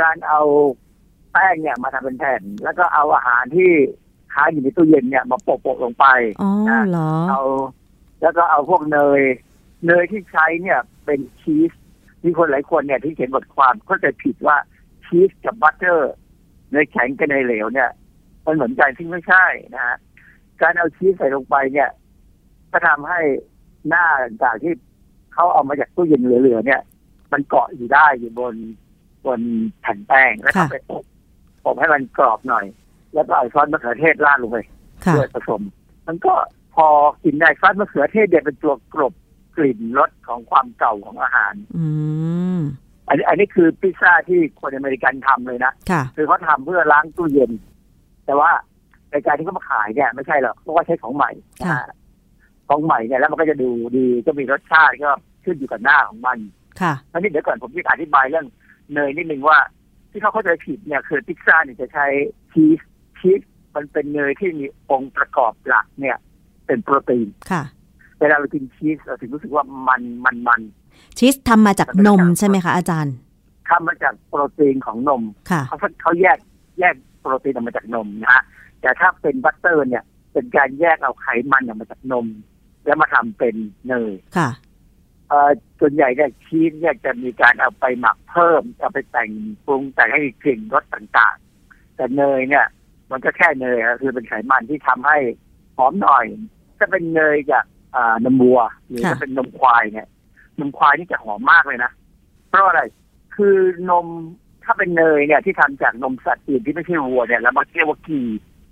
[0.00, 0.42] การเอา
[1.32, 3.72] แป้งเนี่ยมาทำเป็นแผ่น แล้วก็เอาอาหารที่
[4.34, 6.06] ค้างอยู่ในตู้เย็นเนี่ยมาโปะๆลงไป
[6.68, 6.80] นะ
[7.30, 7.42] เอา
[8.22, 9.22] แล้วก็เอาพวกเนย
[9.86, 11.72] เนยที่ใช้เนี่ยเป็นชีส
[12.24, 14.56] มีคนหลายคนเนี่ยที่เขียนบทความเข้าใจผิดว่า
[15.06, 16.12] ชีสกับบัตเตอร์
[16.70, 17.90] เนยแข็งกับเนยเหลวเนี่ย
[18.44, 19.96] มันเหมือนกันที่ไม่ใช่นะฮะ
[20.60, 21.90] การเอาชีสใส่ลงไปเนี่ย
[22.72, 23.20] ก็ทำให้
[23.88, 24.06] หน้า
[24.42, 24.76] จากที่ข
[25.34, 26.80] เขาเอามาจากตู้เย็นเหลือๆเนี่ย
[27.32, 28.54] มันเกาะอยู่ได้อยู่บน
[29.26, 29.40] บน
[29.80, 31.04] แผ่นแป้งแล้วก็ไปอบ
[31.68, 32.66] อบให้มันกรอบหน่อย
[33.14, 34.58] แล้วก็เอาซอสมะเขือเทศราดลงไป
[35.16, 35.62] ด้วยผสม
[36.06, 36.34] มันก็
[36.74, 36.86] พอ
[37.24, 39.14] กินได้ซอสมะเขือเทศเดี๋ยเป็นตัวกรบ
[39.56, 41.86] กลิ่นรสของความเก่าของอาหาร อื
[42.58, 42.60] ม
[43.08, 47.52] อันนี้อันนี้คือพิซซ่าที่คนอเมริกันทำเลยนะค่ะคือเขาทำเพื่อล้างตู้เย็น
[48.26, 48.50] แต่ว่า
[49.10, 51.30] ในการที่เขามาขายเนี่ยไม่ใช่หรอกเพราะว่าใช้ของใหม่
[51.66, 51.80] ค่ะ
[52.68, 55.10] ของใหม่เนี่ยแล้วมันก็จะดูดีก็มีรสชาติก็
[55.44, 56.38] ขึ้นอยู่กับหน้าของมัน
[56.80, 58.46] ค่ะอันนี้เดี๋ยวก่อนผมจะอธิบายเรื่อง
[58.92, 59.58] เนยนิดนึงว่า
[60.10, 62.06] ที่เขาเข้าใจผิดเนี่ยคือพิซซ่าเนี่ยจะใช้
[62.52, 62.80] ชีส
[63.18, 63.40] ชีส
[63.74, 66.16] มันเป็นเนยที่มีองค์ประกอบหลักเนี่ย
[66.66, 67.62] เป็นโปรตีนค่ะ
[68.20, 70.60] เวลาเรากินชีสเราถึงรู้สึกว่ามันมันมัน
[71.18, 73.14] ชีสทำมาจากนมใช่ไหมคะอาจารย์
[73.68, 76.38] ทำมาจากโปรตีนของนมค่ะเขาเขาแยก
[76.80, 78.44] แยกโปรตีนออกมาจากนมนะฮะ
[78.80, 82.26] แต่ถ้าเป็น butter เนี่ย เป็นการแยกเอาไขมันออกมาจากนม
[82.84, 83.54] แล้วมาทำเป็น
[83.88, 84.48] เนยค่ะ
[85.28, 85.50] เอ่อ
[85.80, 89.30] ส่วนใหญ่เนี่ยชีสเนี่ยจะมีการเอาไปหมักเพิ่ม เอาไปแต่ง
[89.66, 92.66] ปรุงแต่งให้มีกลิ่นรสต่างๆ แต่เนยเนี่ย
[93.10, 95.16] มันก็แค่เนยอะคือเป็นไขมันที่ทำให้
[95.76, 96.24] หอมหน่อย
[96.78, 100.06] ถ้าเป็นเนยจากอ่านมวัว หรือค่ะถ้าเป็นนมควายเนี่ย
[100.60, 101.90] นมควายนี่จะหอมมากเลยนะ
[102.48, 102.82] เพราะอะไร
[103.36, 103.56] คือ
[103.90, 104.06] นม
[104.64, 108.20] ถ้าเป็นเนยเนี่ยที่ทำจากนมสัตว์อื่นที่ไม่ใช่วัวเนี่ยเรามาเรียกว่ากี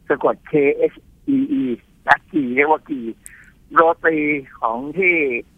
[0.08, 0.52] สะกด K
[0.92, 0.96] H
[1.34, 1.64] E E
[2.04, 3.00] และกีเรียกว่ากี
[3.74, 4.16] โรตี
[4.60, 5.14] ของที่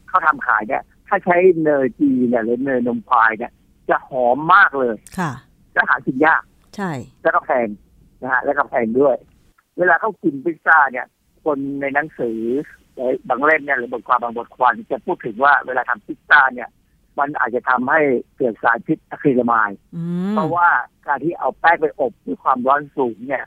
[0.09, 3.53] เขาทำขายเนี่ย ถ้าใช้เนยจีเนี่ยหรือเนยนมควายเนี่ย
[3.91, 5.33] จะหอมมากเลย ค่ะ
[5.75, 6.43] และหากินยาก
[6.77, 6.91] ใช่
[7.23, 7.69] แล้วก็แพง
[8.23, 9.17] นะฮะแล้วก็แพงด้วย
[9.79, 11.07] เวลาเขากินพิซซ่าเนี่ย
[11.45, 12.39] คนในหนังสือ
[13.29, 16.69] บางเล่มเนี่ยหรือบทความบางบทความจะพูดถึงว่าเวลาทำพิซซ่าเนี่ย
[17.19, 18.01] มันอาจจะทำให้
[18.37, 20.69] เกิดสารพิษอะคริลามายอืมเพราะว่า
[21.07, 23.45] การที่เอาแป้งไปอบด้วยความร้อนสูงเนี่ย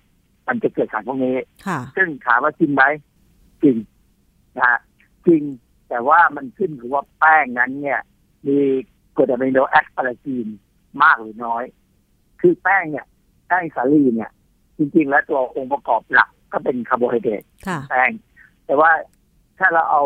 [0.48, 1.36] มันจะเกิดสารพวกนี้
[1.68, 2.84] ค่ะซึ่งถามว่าจริงไหม
[3.64, 3.78] จริง
[4.58, 4.80] นะฮะ
[5.28, 5.42] จริง
[5.90, 8.00] แต่ว่ามันขึ้นอยู่ว่าแป้งนั้นเนี่ย
[8.48, 8.58] มี
[9.18, 10.48] กรดอะมิโนแอสปาราจีน
[11.02, 11.64] มากหรือน้อย
[12.42, 13.06] คือแป้งเนี่ย
[13.48, 14.32] แป้งสาลีเนี่ย
[14.82, 18.12] จริง ๆ แล้วตัวองค์ประกอบหลักก็เป็นคาร์โบไฮเดรตค่ะแป้ง
[18.66, 18.92] แต่ว่า
[19.60, 20.04] ถ้าเราเอา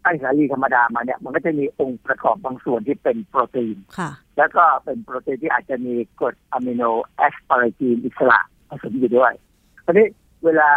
[0.00, 6.82] แป้งสาลีธรรมดามาเนี่ย มันก็จะมีองค์ประกอบบางส่วนที่เป็นโปรตีนค่ะแล้วก็เป็นโปรตีนที่อาจจะมีกรดอะมิโน
[7.16, 9.32] แอสปาราจีนอิสระผสมอยู่ด้วย
[9.84, 10.06] ทีนี้
[10.44, 10.70] เวลา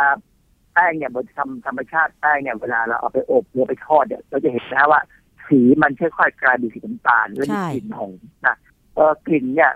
[0.73, 5.01] แป้งเนี่ยบนธรรมธรรมชาติแป้งเนี่ยเวลาเราเอาไปอบหรือไปทอดเนี่ยเราจะเห็นนะว่า
[5.47, 8.13] สีมันค่อยๆกลายเป็นสีน้ำตาลและมีใช่กลิ่นหอม
[8.45, 8.55] นะ
[8.95, 9.71] เออกลิ่นเนี่ย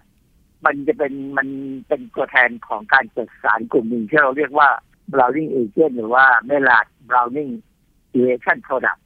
[0.65, 1.47] มันจะเป็นมัน
[1.87, 4.69] เป็นตัวแทนของการเกิดสารกลุ่มหนึ่งที่เราเรียกว่า
[5.13, 7.51] browning agent หรือว่าเมลาด browning
[8.17, 8.99] reaction product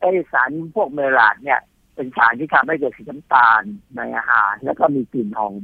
[0.00, 1.60] ไอสารพวกเมลาดเนี่ย
[1.94, 3.62] เป็นสารที่ทำให้เกิดสีน้ำตาล
[3.96, 5.62] ในอาหาร แล้วก็มีกลิ่นหอม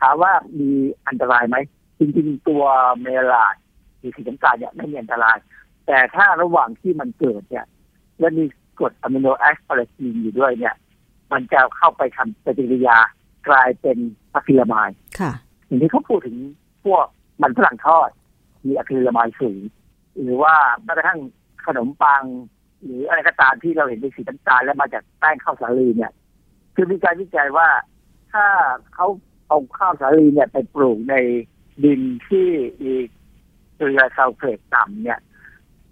[0.00, 0.70] ถามว่ามี
[1.08, 1.56] อันตรายไหม
[1.98, 2.64] จริงๆ ตัว
[3.02, 3.56] เมลาด
[3.98, 5.36] หรือสีน้ำตาลเนี่ยไม่มีอันตราย
[5.86, 7.66] แต่ถ้าระหว่างที่มันเกิดเนี่ย
[8.18, 8.44] แล้วมี
[8.78, 10.74] กรดอะมิโนแอสปาราจีนอยู่ด้วยเนี่ย
[11.32, 12.98] มันจะเข้าไปทำปฏิกิริยา
[13.48, 13.98] กลายเป็น
[14.34, 14.90] อะคริลามาย
[15.20, 15.32] ค่ะ
[15.66, 16.36] อย่างที่เขาพูดถึง
[16.84, 17.06] พวก
[17.42, 18.08] มันฝรั่งทอด
[18.66, 19.60] มีอะคริลามายสูง
[20.20, 21.20] หรือว่าแม้กระทั่ง
[21.66, 22.24] ขนมปัง
[22.82, 26.12] หรืออะไรก็ตามที่เราเห็นเป็นสีน้ำตาลและมาจากแป้งข้าวสาลีเนี่ย
[26.74, 27.68] คือมีการวิจัยว่า
[28.32, 28.46] ถ้า
[28.94, 29.06] เขา
[29.48, 31.14] เอาข้าวสาลีเนี่ยไปปลูกใน
[31.84, 32.48] ดินที่
[32.82, 32.94] มี
[33.76, 35.20] เกลือซัลเฟตต่ำเนี่ย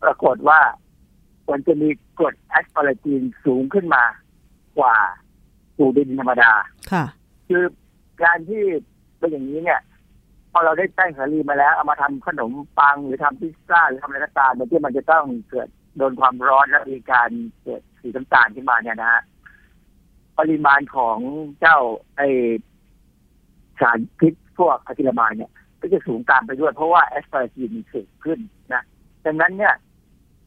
[0.02, 0.60] ปรากฏว่า
[1.50, 1.88] มันจะมี
[2.18, 4.04] กรดแอสปาราจีนสูงขึ้นมา
[4.78, 4.94] กกว่า
[5.76, 6.52] ปลูกดินธรรมดา
[6.92, 7.04] ค่ะ
[7.52, 7.66] คือ
[8.24, 8.64] การที่
[9.18, 9.80] เป็นอย่างนี้เนี่ย
[10.52, 17.30] พอเราได้แป้งสาลีมาแล้ว เอามาทำขนมปังหรือทำพิซซ่าหรือทำอะไรก็ตามเนี่ยที่มันจะต้องเกิดโดนความร้อนและมีการ
[17.62, 19.22] เกิดสีน้ำตาลขึ้นมาเนี่ยนะฮะ
[20.38, 21.18] ปริมาณของ
[21.60, 21.78] เจ้า
[22.16, 22.22] ไอ
[23.80, 25.50] สารพิษพวกอะคริลามายเนี่ย
[25.80, 28.38] ก็จะสูงตามไปด้วยเพราะว่าแอสปาราจีนมีสูงขึ้น
[28.72, 28.82] นะ
[29.24, 29.74] ดังนั้นเนี่ย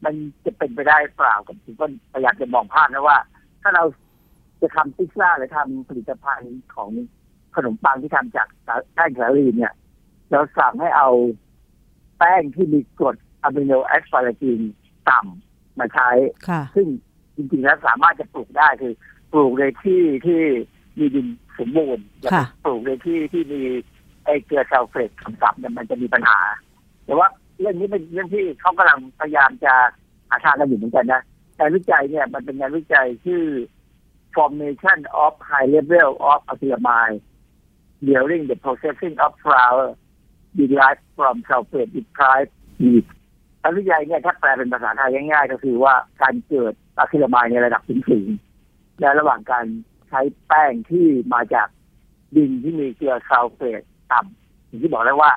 [0.06, 0.14] มัน
[0.46, 3.18] จะเป็นไปได้เปล่ากับที่ก็พยายามจะมองภาพนะว่า
[3.62, 3.84] ถ้าเรา
[4.62, 6.90] จะทำพิซซ่าหรือทำผลิตภัณฑ์ของ
[7.56, 8.48] ขนมปังที่ทำจาก
[8.94, 9.74] แป้งสาลีเนี่ย
[10.32, 11.10] เราสั่งให้เอา
[12.18, 14.62] แป้งที่มีกรดอะมิโนแอสปาราจีน
[15.10, 16.10] ต่ำมาใช้
[16.48, 16.88] ค่ะซึ่ง
[17.36, 18.94] จริงๆแล้วสามารถจะปลูกได้คือ
[19.32, 20.42] ปลูกในที่ที่
[21.00, 21.28] มีดิน
[21.60, 23.62] สมบูรณ์อย่าไปค่ะปลูกในที่ที่มี
[24.24, 26.40] ไอ้เกลือซัลเฟตต่ำๆเนี่ยมันจะมีปัญหา
[27.06, 27.28] แต่ว่า
[27.60, 29.74] เรื่องนี้เป็นเรื่องที่เขากำลังพยายามจะ
[30.30, 31.22] หาทางกันอยู่เหมือนกันนะ
[31.58, 33.44] งานวิจัยเนี่ยมันเป็นงานวิจัยชื่อ
[34.36, 37.22] formation of high level of acrylamide
[38.10, 39.86] during the processing of flour
[40.58, 43.10] derived from sulfate deprived wheat
[43.62, 49.66] งานวิจัยเนี่ยถ้าแปลเป็นภาษาไทยง่ายๆ ก็คือว่าการเกิดอะคริลาไมด์ในระดับสูงๆและระหว่างการ
[50.10, 51.68] ใช้แป้งที่มาจาก
[52.36, 53.82] ดินที่มีเกลือซัลเฟต
[54.12, 55.32] ต่ำอย่างที่บอกแล้วว่า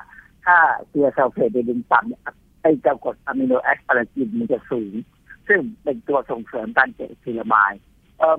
[0.45, 0.57] ถ้า
[0.89, 2.21] เกลือซัลเฟตในดินต่ำเนี่ย
[2.61, 4.93] ไอ้เจ้ากรดอะมิโนแอสปาราจีนมันจะสูง
[5.47, 7.71] ซึ่งเป็นตัวส่งเสริมการเกิดอะคริลามาย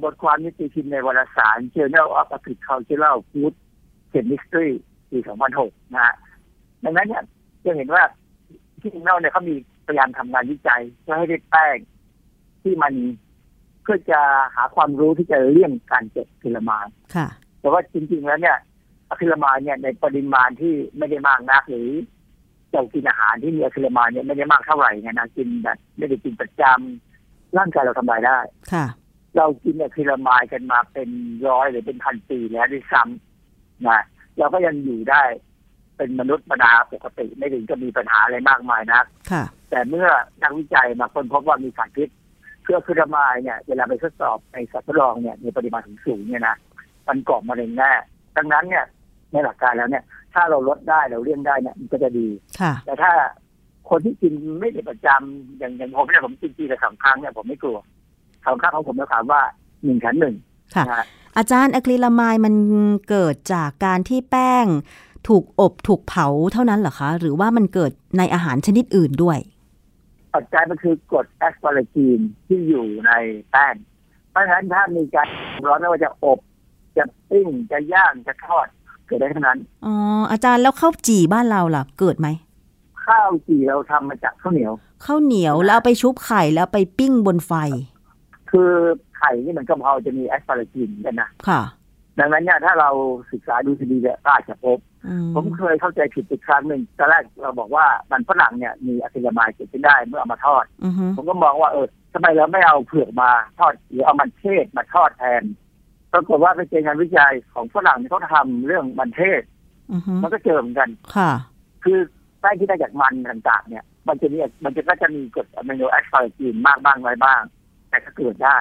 [0.04, 3.54] บทความนี้ตีพิมพ์ในวารสาร Journal of Agricultural Food
[4.12, 4.70] Chemistry
[5.10, 5.18] ปี
[5.56, 6.14] 2006 นะฮะ
[6.84, 7.22] ดังนั้นเนี่ย
[7.64, 8.02] จะเห็นว่า
[8.80, 9.54] ที่นอกเนี่ยเขามี
[9.86, 11.78] พยายามทำงานวิจัยเพื่อให้ได้แป้ง
[12.62, 12.92] ที่มัน
[13.82, 14.20] เพื่อจะ
[14.54, 17.28] หาความรู้ที่จะเลี่ยงการเก็บพิลามานค่ะ
[17.60, 18.56] แต่ว่าจริง ๆ แล้วเนี่ย
[19.08, 21.90] อะคริลามานเนี่ยในปริมาณที่ไม่ได้มากนักหรือ
[22.72, 28.38] เรากินอาหารที่มีอะคริลามานเนี่ยไม่ได้มากเท่าไหร่เนี่ยนะกินแบบไม่ได้กินประจำร่างกายเราทำลายได้
[28.72, 28.84] ค่ะ
[29.36, 31.08] เรากินอะคริลามานกันมาเป็น
[31.48, 34.00] ร้อยหรือเป็นพันปีแล้วด้วยซ้ำนะ
[34.38, 35.22] เราก็ยังอยู่ได้
[35.96, 40.08] เป็นมนุษย์ธรรมดาปกติไม่ถึงจะมีปัญหาอะไรมากมายนักค่ะ แต่เมื่อ
[40.42, 42.08] นักวิจัยมาค้นพบว่ามีสารพิษ
[42.62, 46.56] เครือคือดามายเนี่ย เวลาไปทดสอบในสัตว์ทดลองเนี่ยในปริมาณสูงเนี่ยนะ
[47.08, 47.90] มันก่อมะเร็งแน่
[48.36, 48.84] ดังนั้นเนี่ย
[49.32, 50.04] ในหลักการแล้วเนี่ย
[50.34, 52.28] ถ้าเราลดได้เราเลี่ยงได้เนี่ยมันก็จะดี
[52.60, 53.12] ค่ะแต่ถ้า
[53.90, 57.78] คนที่กินไม่ได้ประจำอย่างอย่างผมเนี่ยผมกินปีละสองครั้งเนี่ยผมไม่กลัว
[58.47, 59.41] สองครั้งของผมจะถามว่า
[59.84, 60.34] หนึ่งขันหนึ่ง
[60.74, 62.55] ค่ะนะฮะอาจารย์อะคริลาไมด์มัน
[63.09, 64.66] เกิดจากการที่แป้ง
[65.28, 69.38] ถูกอบถูกเผาเท่านั้นเหรอคะ หรือว่ามันเกิดในอาหารชนิดอื่นด้วย
[70.34, 73.12] ปัจจัยมันคือกรดแอสปาราจีนที่อยู่ใน
[73.51, 73.74] แป้ง
[74.30, 75.28] เพราะฉะนั้นถ้ามีการ
[75.66, 76.38] ร้อนไม่ว่าจะอบ
[76.97, 78.66] จะปิ้งจะย่างจะทอด
[79.07, 79.95] เกิดได้ทั้งนั้น อ๋อ
[80.32, 82.28] อาจารย์แล้วข้าวจี่บ้านเราล่ะ เกิดไหม
[83.07, 84.72] ข้าวจี่เราทำมาจากข้าวเหนียว
[85.05, 87.53] ข้าวเหนียวแล้วเอาไปชุบไข่แล้วไปปิ้งบนไฟ
[88.51, 88.70] คือ
[89.18, 91.62] ไข่นี่มันก็พอจะมีแอสปาร์กีนเหมือนกันนะค่ะ
[92.18, 92.90] ดังนั้นเนี่ยถ้าเรา
[93.32, 105.42] ศึกษาดูดีๆเนี่ยก็อาจจะพบอืมผมเคยเข้าใจผิดอีกครั้งหนึ่งตอนแรกเราบอกว่ามันฝรั่งเนี่ยมีอะคริลามายเกิดขึ้นได้เมื่อเอามาทอดอือฮึผมก็มองว่าเออทำไมเราไม่เอาเผือกมาทอดหรือเอามันเทศมาทอดแทน
[106.12, 109.42] ปรากฏว่าไปเจองานวิจัยของฝรั่งที่เขาทำเรื่องมันเทศ
[109.92, 111.30] อือฮึมันก็เจอเหมือนกันค่ะ
[111.84, 111.98] คือ
[112.40, 117.42] แป้งที่ได้จากมันต่างๆเนี่ย มันจะมีมันจะก็จะมีกรดอะมิโน asparagine มากบ้างน้อยบ้าง
[117.91, 118.57] แต่ก็เกิดได้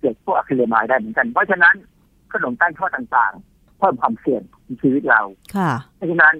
[0.00, 1.74] เกิดพวก acrylamide ได้เหมือนกัน เพราะฉะนั้น
[2.32, 5.20] ขนมแป้งทอดต่างๆเพิ่มความเสี่ยงในชีวิตเรา
[5.56, 6.34] ค่ะเพราะฉะนั้น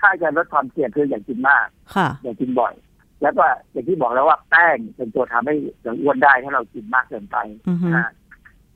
[0.00, 2.74] ถ้าจะลดความเสี่ยงคืออย่ากินมากค่ะอย่ากินบ่อย
[3.22, 7.36] แล้วก็อย่างที่บอกแล้วว่าแป้งเป็นตัวทำให้เราอ้วนได้ถ้าเรากินมากเกินไป
[7.68, 8.10] อือฮึนะ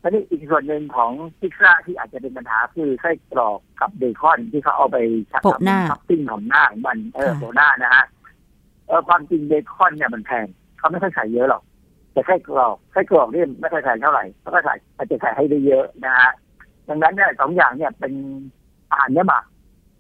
[0.03, 4.99] ทีนี้อีกส่วนหนึ่งของพิซซ่าที่อาจจะเป็นปัญหาคือไส้กรอกกับเบคอนที่เขาเอาไป
[5.33, 8.05] ชักโปะหน้าท็อปปิ้งของหน้าของมันเออค่ะโปะหน้านะฮะ
[8.87, 10.47] เออความจริงเบคอนเนี่ยมันแพง
[10.79, 11.63] เขาไม่ค่อยใส่เยอะหรอก
[12.19, 16.31] แต่ไส้กรอกไส้กรอกนี่ไม่ค่อยใส่เท่าไหร่เขาก็ใส่อาจจะใส่ให้ได้เยอะนะฮะ
[16.89, 18.13] ดังนั้นเนี่ยสองอย่างเนี่ยเป็น
[18.91, 19.45] อาหารเนื้อหมัก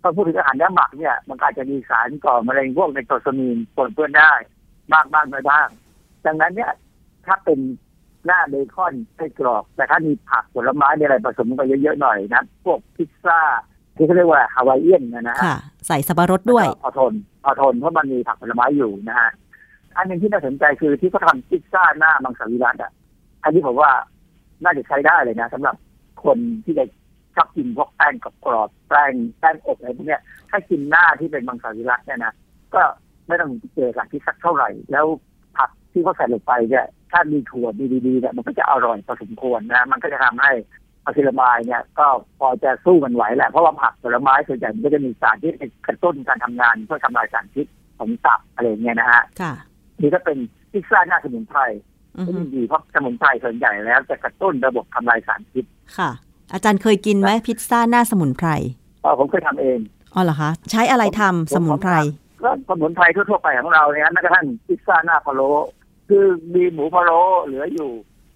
[0.02, 4.32] พอพูดถึงอาหารเนื้อหมักเนี่ยมันก็อาจจะมีสารก่อมะเร็งพวกในโตรซามีนปนเปื้อนได้
[4.92, 5.68] บ้างบ้างน้อยบ้าง
[6.26, 6.72] ดังนั้นเนี่ย
[7.26, 7.58] ถ้าเป็น
[8.26, 13.40] หน้าเบคอนไส้กรอก แต่ถ้ามีผักผลไม้มีอะไรผสมลงไปเยอะๆหน่อยนะพวกพิซซ่า
[13.96, 15.56] ที่เขาเรียกว่าฮาวายเอียนนะนะฮะค่ะ
[15.86, 17.12] ใส่สับปะรดด้วยเอาทน
[17.42, 19.30] เอาทนเพราะมันมีผักผลไม้อยู่นะฮะ
[19.98, 22.92] อันหนึ่งที่น่าสนใจคือที่เขาทำพิซซ่าหน้ามังสวิรัตอะ
[23.44, 23.90] อันนี้ผมว่า
[24.64, 25.74] น่าจะใช้ได้เลยนะสำหรับ
[26.24, 26.84] คนที่จะ
[27.34, 32.34] ชอบกินพวกแป้งกับกรอบแป้งแป้งอบอะไรพวกเนี้ยถ้ากินหน้าที่เป็นมังสวิรัตเนี่ยนะ
[32.74, 32.82] ก็
[33.26, 35.06] ไม่ต้องเจอสารพิษสักเท่าไหร่ แล้ว
[35.56, 37.68] ผักที่เขาใส่ลงไปเนี่ยถ้ามีถั่ว
[38.06, 40.52] ดีๆเนี่ยมันก็จะอร่อยพอสมควรนะมันก็จะทำให้
[41.04, 42.06] อะคริลามายเนี่ยก็
[42.38, 47.66] พอจะสู้มันไหวแหละเพราะว่าผักผลไม้ส่วนใหญ่มันก็จะมีสารที่เป็นกระตุ้นการทำงานเพื่อทำลายสารพิษ
[47.98, 49.52] ของตับอะไรเงี้ยนะฮะค่ะ
[50.00, 50.38] นี่ก็เป็น
[50.72, 51.60] พิซซ่าหน้าสมุนไพร
[52.16, 55.64] อือที่ฮึดีเพราะสมุนไพรส่วนใหญ่แล้วจะกระตุ้นระบบทำลายสารพิษ
[55.98, 56.10] ค่ะ
[56.52, 58.48] อาจารย์เคยกินไหมพิซซ่าหน้าสมุนไพร
[59.02, 59.78] เอ่อผมเคยทำเอง
[60.14, 61.94] อ๋อเหรอคะใช้อะไรทำสมุนไพร
[62.42, 65.50] ก็สมุนไพรทั่วๆไปของเราเนี่ยแม้กระทั่งพิซซ่าหน้าพะโล้
[66.08, 66.24] คือ
[66.54, 67.90] มีหมูพะโล้เหลืออยู่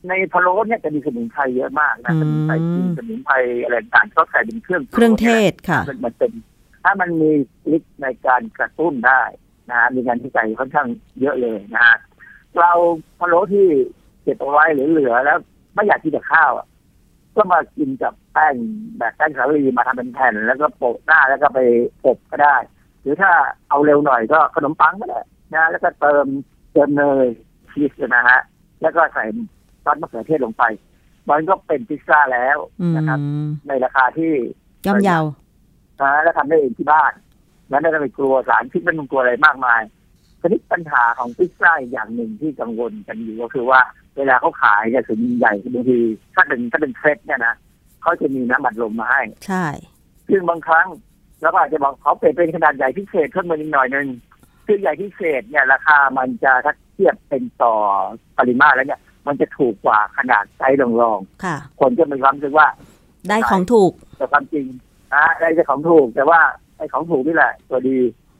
[0.08, 3.34] ในพะโล้เนี่ยจะมีสมุนไพรเยอะมากนะอืมสมุนไพรจีนสมุนไพร
[3.64, 6.32] อะไรต่างๆก็ใส่เป็นเครื่องเครื่องเทศค่ะมันมันเป็น
[6.84, 7.30] ถ้ามันมี
[7.76, 9.22] ฤทธิ์ในการกระตุ้นได้
[9.70, 10.88] นะฮะมีงานวิจัยค่อนข้าง
[11.20, 11.96] เยอะเลยนะฮะ
[12.60, 12.72] เรา
[13.18, 13.66] พะโล้ที่
[14.22, 15.38] เก็บเอาไว้หรือเหลือแล้ว
[15.74, 16.66] ไม่อยากกินกับข้าวอะ
[17.36, 18.54] ก็มากินกับแป้ง
[18.98, 21.58] แบบแป้งสาลีมาทำเป็นแผ่น แล้วก็โปะหน้าแล้วก็ไป
[22.06, 22.56] อบก็ได้
[23.02, 23.32] หรือถ้า
[23.68, 25.20] เอาเร็วหน่อยก็ขนมปังก็ได้
[25.54, 26.26] นะแล้วก็เติม
[26.72, 27.26] เติมเนย
[27.72, 28.40] ชีสนะฮะ
[28.82, 29.24] แล้วก็ใส่
[29.84, 30.64] ซอสมะเขือเทศลงไป
[31.30, 33.18] มันก็เป็นพิซซ่าแล้วอืมนะครับ
[33.68, 34.32] ในราคาที่
[34.86, 35.24] ย่อมเยาว
[36.00, 37.12] นะแล้วทำได้เองที่บ้าน
[37.68, 39.82] แล้วไม่ต้องไปกลัวสารพิษไม่ต้องกลัวอะไรมากมาย
[40.40, 43.80] ทีนี้ปัญหาของพิซซ่าอีกอย่างหนึ่งที่กังวลกันอยู่ก็คือว่า
[44.16, 45.98] เวลาเขาขายเนี่ยถึงใหญ่บางที
[46.34, 47.54] ถ้าเป็นถ้าเป็นเซตเนี่ยนะ
[48.02, 49.66] เขาจะมีน้ำบัดลมมาให้ ใช่
[50.30, 50.86] ซึ่งบางครั้ง
[51.40, 54.06] เราก็อาจจะบอกเขาเปลี่ยนเป็นขนาดใหญ่พิเศษเพิ่มมาอีกหน่อยหนึ่ง
[54.66, 57.74] คือใหญ่พิเศษเนี่ยราคามันจะถ้าเทียบเป็นต่อ
[58.38, 62.68] ปริมาตรแล้วเนี่ย มันจะถูกกว่าขนาดไซส์รองค่ะๆคนจะมีความรู้สึกว่า
[63.28, 64.66] ได้ของถูกแต่ความจริง
[65.14, 67.98] นะได้แต่ของถูกแต่ว่าไอ้ของถูกนี่แหละ ตัวดี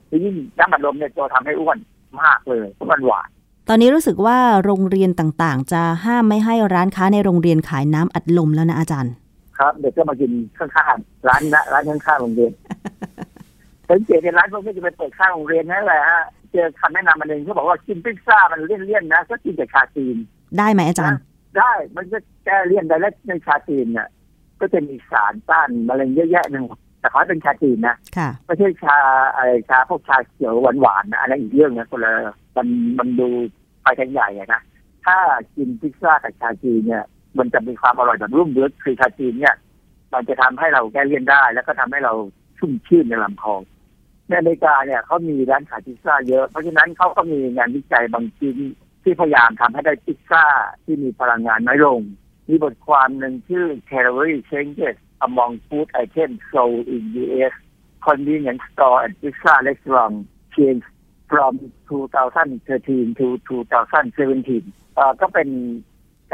[0.09, 1.77] ทีนี้น้ำบัดลมเนี่ยตัวทำให้อ้วน
[2.21, 3.29] มากเลยเพราะมันหวาน
[3.69, 9.13] ตอนนี้รู้สึกว่าโรงเรียนต่างๆ จะห้ามไม่ให้ร้านค้าในโรงเรียนขายน้ำอัดลมแล้วนะอาจารย์
[9.57, 12.51] ครับ เด็กก็มากินข้างๆร้านนะร้านข้างๆโรงเรียน
[13.89, 20.15] สังเกตในร้านพวกนี้จะไปเปิดข้างโรงเรียนนั่นแหละฮะเจอคำแนะนำมาหนึ่งเขาบอกว่ากินพิซซ่ามันเลี่ยนๆนะก็กินแต่ชาจีน
[20.57, 21.19] ได้ไหมอาจารย์
[21.57, 24.07] ได้มันก็แก้เลี่ยนได้แล้วในชาจีนเนี่ย
[24.59, 26.65] ก็จะมีสารต้านมะเร็งเยอะแยะหนึ่ง
[27.03, 28.97] แต่ขอเป็นชาจีนนะค่ะไม่ใช่ชา
[29.35, 32.11] อะไรชาพวกชาเขียวหวานๆนะอันนั้นอีกเรื่องนะคนละ
[32.57, 32.67] มัน
[32.99, 33.29] มันดู
[33.83, 34.61] ไปกันใหญ่อะนะ
[35.05, 35.17] ถ้า
[35.55, 37.03] กินพิซซ่ากับชาจีนเนี่ย
[37.37, 39.55] มันจะมีความอร่อยแบบรุ่มเรื้อคือชาจีนเนี่ย
[40.13, 42.13] มันจะทำให้เราแก้เลี่ยนได้ แล้วก็ทำให้เรา
[42.57, 43.55] ชุ่มชื่นในลำคอ
[44.27, 48.57] ในอเมริกาเนี่ยเขามีร้านขายพิซซ่าเยอะ เพราะฉะนั้นเขาก็มีงานวิจัยบางชิ้น
[49.03, 50.43] ที่พยายามทำให้ได้พิซซ่า
[50.83, 52.01] ที่มีพลังงานน้อยลง
[52.49, 54.97] มีบทความหนึ่งชื่อ Calorie Changes
[55.27, 57.53] Among Food Items Sold in U.S.
[58.07, 60.15] Convenience Store and Pizza Restaurant
[60.55, 60.83] Chains
[61.29, 61.53] from
[61.89, 65.49] 2013 to 2017 เอ่อก็เป็น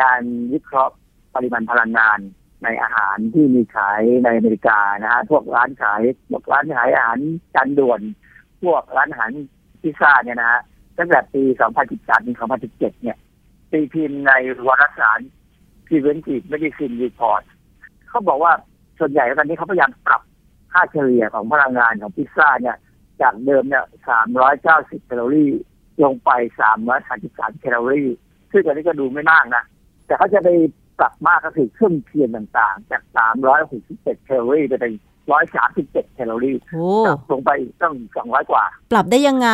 [0.01, 0.21] การ
[0.53, 0.95] วิเคราะห์
[1.35, 2.19] ปริมาณพลังงาน
[2.63, 7.19] ในอาหารที่มีขายในอเมริกานะฮะพวกร้านขายพวกร้านขายอาหาร
[7.55, 8.01] จานด่วน
[8.63, 9.31] พวกร้านอาหาร
[9.81, 10.61] พิซซ่าเนี่ยนะฮะ
[10.97, 11.43] ตั้งแต่ปี
[11.85, 12.37] 2013ถึง
[12.69, 13.17] 2017 เนี่ย
[13.71, 14.31] ตีพิมพ์ใน
[14.67, 15.19] วารสาร
[15.87, 17.43] Preventive Medicine Report
[18.09, 18.53] เขาบอกว่า
[18.99, 20.21] ส่วนใหญ่ตอนนี้เขาพยายามปรับ
[20.73, 22.77] ค่าเฉลี่ยของพลังงานของพิซซ่าเนี่ย
[23.21, 23.83] จากเดิมเนี่ย
[24.45, 25.51] 390แคลอรี่
[26.03, 26.31] ลงไป
[26.95, 28.09] 333แคลอรี่
[28.51, 29.63] ซึ่งตอนนี้ก็ดูไม่มากนะ
[30.05, 30.49] แต่เขาจะไป
[30.99, 33.01] ปรับมากก็คือเครื่องเคียงต่างๆ จาก
[33.63, 34.93] 367แคลอรี่ไปเป็น
[35.53, 37.93] 137แคลอรี่โอ้ปรับลงไปต้อง
[38.27, 39.49] 200กว่า ปรับได้ยังไง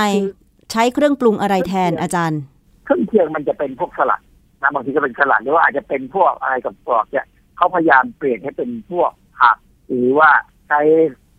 [0.72, 2.40] ใช้เครื่องปรุงอะไรแทนอาจารย์
[2.86, 4.22] เครื่องเคียงมันจะเป็นพวกสลัด
[4.62, 7.26] นะบางทีก็เป็นสลัดหรือว่าอาจจะเป็นพวกอะไรกับกรอบเนี่ย
[7.58, 9.58] เขาพยายามเปลี่ยนให้เป็นพวก ผัก
[9.88, 10.30] หรือว่า
[10.68, 10.82] ใช้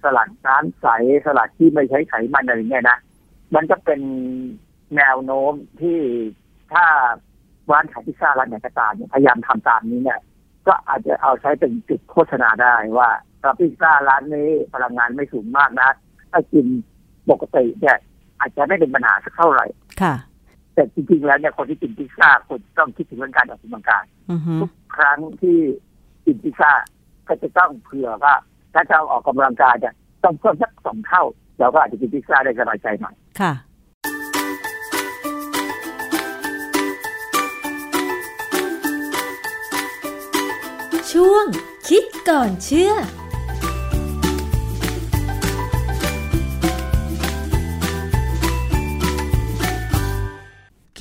[0.02, 0.86] สลัดน้ำใส
[1.26, 2.98] สลัดที่ไม่ใช้ไขมันอะไรเงี้ยนะ
[3.54, 4.00] มันก็เป็น
[4.96, 5.98] แนวโน้มที่
[6.72, 6.86] ถ้า
[7.72, 10.20] ร้านขายพิซซ่าร้านไหนก็ตามเนี่ยพยายามทำตามนี้เนี่ย
[10.66, 13.08] ก็อาจจะเอาใช้เป็นจุดโฆษณาได้ว่า
[13.60, 15.90] พิซซ่าร้านนี้พลังงานไม่สูงมากนะ
[16.32, 16.66] ถ้ากิน
[17.30, 17.96] ปกติเนี่ย
[18.40, 19.66] อาจจะไม่เป็นปัญหาสักเท่าไหร่
[20.02, 20.14] ค่ะ
[20.74, 25.58] แต่จริงๆแล้วเนี่ยคนที่กินพิซซ่าควรต้องคิดถึงเรื่องการออกกำลังกายอือฮึทุกครั้งที่
[26.26, 26.72] กินพิซซ่า
[27.28, 28.34] ก็จะต้องเผื่อว่า
[28.74, 31.22] ถ้าจะออกกำลังกายเนี่ยต้องเพิ่มสักสองเท่า
[31.58, 33.52] เราก็อาจจะกินพิซซ่าได้สบายใจหน่อยค่ะ
[41.12, 41.46] ช่วง
[41.88, 42.92] คิดก่อนเชื่อ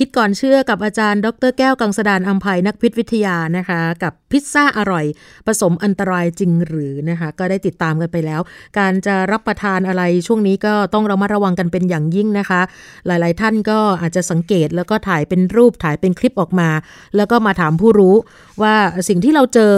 [0.00, 5.04] คิดก่อนเชื่อกับอาจารย์ ดรแก้วกังสดานอัมภัยนักพิษวิทยานะคะ กับพิซซ่าอร่อย
[5.46, 8.40] ผสมอันตรายจริงหรือนะคะก็ได้ติดตามกันไปแล้ว
[8.78, 12.60] การจะรับประทานอะไรช่วงนี้ก็ต้องระมัดระวังกันเป็นอย่างยิ่งนะคะ
[13.06, 16.70] หลายๆ ท่านก็อาจจะสังเกตแล้วก็ถ่ายเป็นรูปถ่ายเป็นคลิปออกมา
[17.16, 18.14] แล้วก็มาถามผู้รู้
[18.62, 18.74] ว่า
[19.08, 19.72] สิ่งที่เราเจอ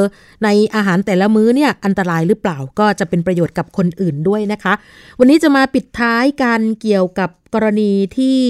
[0.44, 4.72] ในอาหารแต่ละมื้อเนี่ยอันตรายหรือเปล่าก็จะเป็นประโยชน์กับคนอื่นด้วยนะคะ
[5.18, 8.40] วันนี้จะมาปิดท้ายการเกี่ยวกับกรณีที่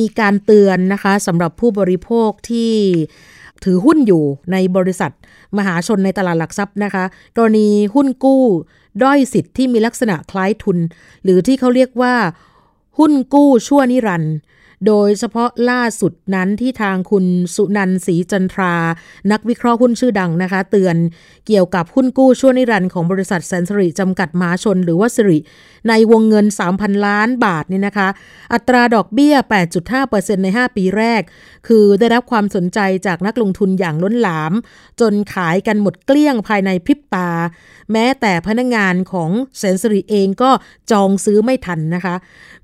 [0.00, 2.72] มีการเตือนนะคะสำหรับผู้บริโภคที่
[3.64, 5.12] ถือหุ้นอยู่ในบริษัท
[5.58, 7.04] มหาชนในตลาดหลักทรัพย์นะคะ
[7.36, 8.42] กรณีหุ้นกู้
[9.02, 10.78] ด้อยสิทธิ์ที่มีลักษณะคล้ายทุน
[11.22, 12.14] หรือที่เขาเรียกว่า
[12.98, 14.34] หุ้นกู้ชั่วนิรันด์
[14.86, 17.26] โดยเฉพาะล่าสุดนั้นที่ทางคุณ
[17.56, 18.74] สุนันท์ศรีจันทรา
[19.32, 20.96] นักวิเคราะห์หุ้นชื่อดังนะคะ เตือน
[21.46, 25.38] เกี่ยวกับหุ้นกู้ชั่วนิรันดร์ของบริษัทแสนสิริจำกัดมหาชนหรือว่าสิริ
[25.88, 28.08] ในวงเงิน 3,000 ล้านบาทนี่นะคะ
[28.52, 29.34] อัตราดอกเบี้ย
[29.90, 31.22] 8.5%ใน 5 ปีแรก
[31.68, 34.52] คือได้รับความสนใจจากนักลงทุนอย่างล้นหลาม
[35.00, 37.30] จนขายกันหมดเกลี้ยงภายในพริบตา
[37.92, 40.50] แม้แต่พนักงงานของแสนสิริเองก็
[40.90, 42.14] จองซื้อไม่ทันนะคะ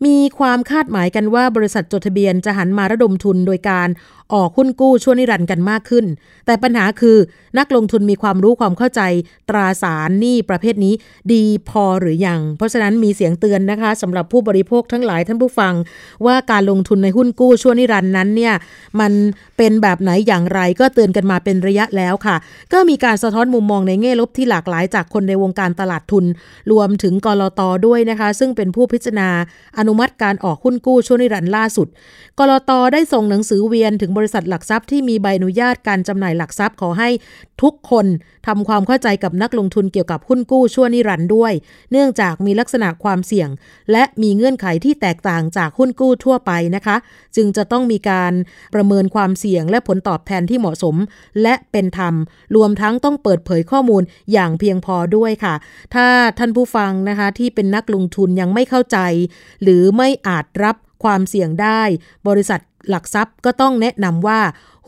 [0.04, 3.88] มีความคาดหมายกันว่าบริษัทจดทะเบียนจะหันมาระดมทุนโดยการ
[4.34, 6.04] ออกหุ้นกู้ช่วนิรันดร์กันมากขึ้น
[6.46, 7.16] แต่ปัญหาคือ
[7.58, 9.00] นักลงทุนมีความรู้ความเข้าใจ
[9.48, 10.94] ตราสารหนี้ประเภทนี้
[11.32, 15.74] ดีพอหรือยัง เพราะฉะนั้นมีเสียงเตือนนะคะสำหรับผู้บริโภคทั้งหลายท่านผู้ฟัง
[16.26, 18.54] ว่าการลงทุนในหุ้นกู้ชั่วนิรันดร์นั้นเนี่ย
[19.00, 19.12] มัน
[19.56, 22.36] เป็นแบบไหนอย่างไรก็เตือนกันมาเป็นระยะแล้วค่ะ
[22.72, 26.24] ก็มีการสะท้อนมุมมองในแง่ลบที่หลากหลายจากคนในวงการตลาดทุน
[26.72, 27.60] รวมถึงก.ล.ต.
[27.86, 29.28] ด้วยนะคะ ซึ่งเป็นผู้พิจารณา
[29.78, 31.88] อนุมัติการออกหุ้นกู้ชั่วนิรันดร์ล่าสุด
[32.38, 32.70] ก.ล.ต.
[32.92, 37.08] ได้ส่งหนังสือเวียนถึงบริษัทหลักทรัพย์ที่มีใบอนุญาตการจำหน่ายหลักทรัพย์ขอให้
[37.62, 38.06] ทุกคน
[38.46, 41.52] ทำความเข้าใจกับนักลงทุนเกี่ยวกับหุ้นกู้ชั่วนิรันดร์ด้วย
[41.92, 43.48] เนื่องจากมีลักษณะความเสี่ยง
[43.92, 46.96] และมีเงื่อนไขที่แตกต่างจากหุ้นกู้ทั่วไปนะคะ
[47.36, 48.32] จึงจะต้องมีการ
[48.74, 50.96] ประเมินความเสี่ยงและผลตอบแทนที่เหมาะสม
[51.42, 52.14] และเป็นธรรม
[52.56, 54.02] รวมทั้งต้องเปิดเผยข้อมูล
[54.32, 55.54] อย่างเพียงพอด้วยค่ะ
[55.94, 56.06] ถ้า
[56.38, 58.98] ท่านผู้ฟังนะคะที่เป็นนักลงทุนยังไม่เข้าใจ
[59.62, 61.82] หรือไม่อาจรับความเสี่ยงได้
[62.28, 62.60] บริษัท
[62.90, 64.38] หลักทรัพย์ก็ต้องแนะนำว่า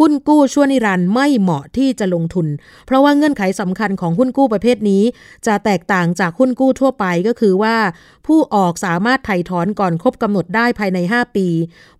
[0.01, 2.46] หุ้นกู้ชั่วนิรันด์ไม่เหมาะที่จะลงทุน
[2.86, 5.03] เพราะว่าเงื่อนไขสำคัญของหุ้นกู้ประเภทนี้
[5.46, 7.76] จะแตกต่างจากหุ้นกู้ทั่วไปก็คือว่า
[8.26, 11.49] ผู้ออกสามารถไถ่ถอนก่อนครบกำหนดได้ภายใน 5 ปี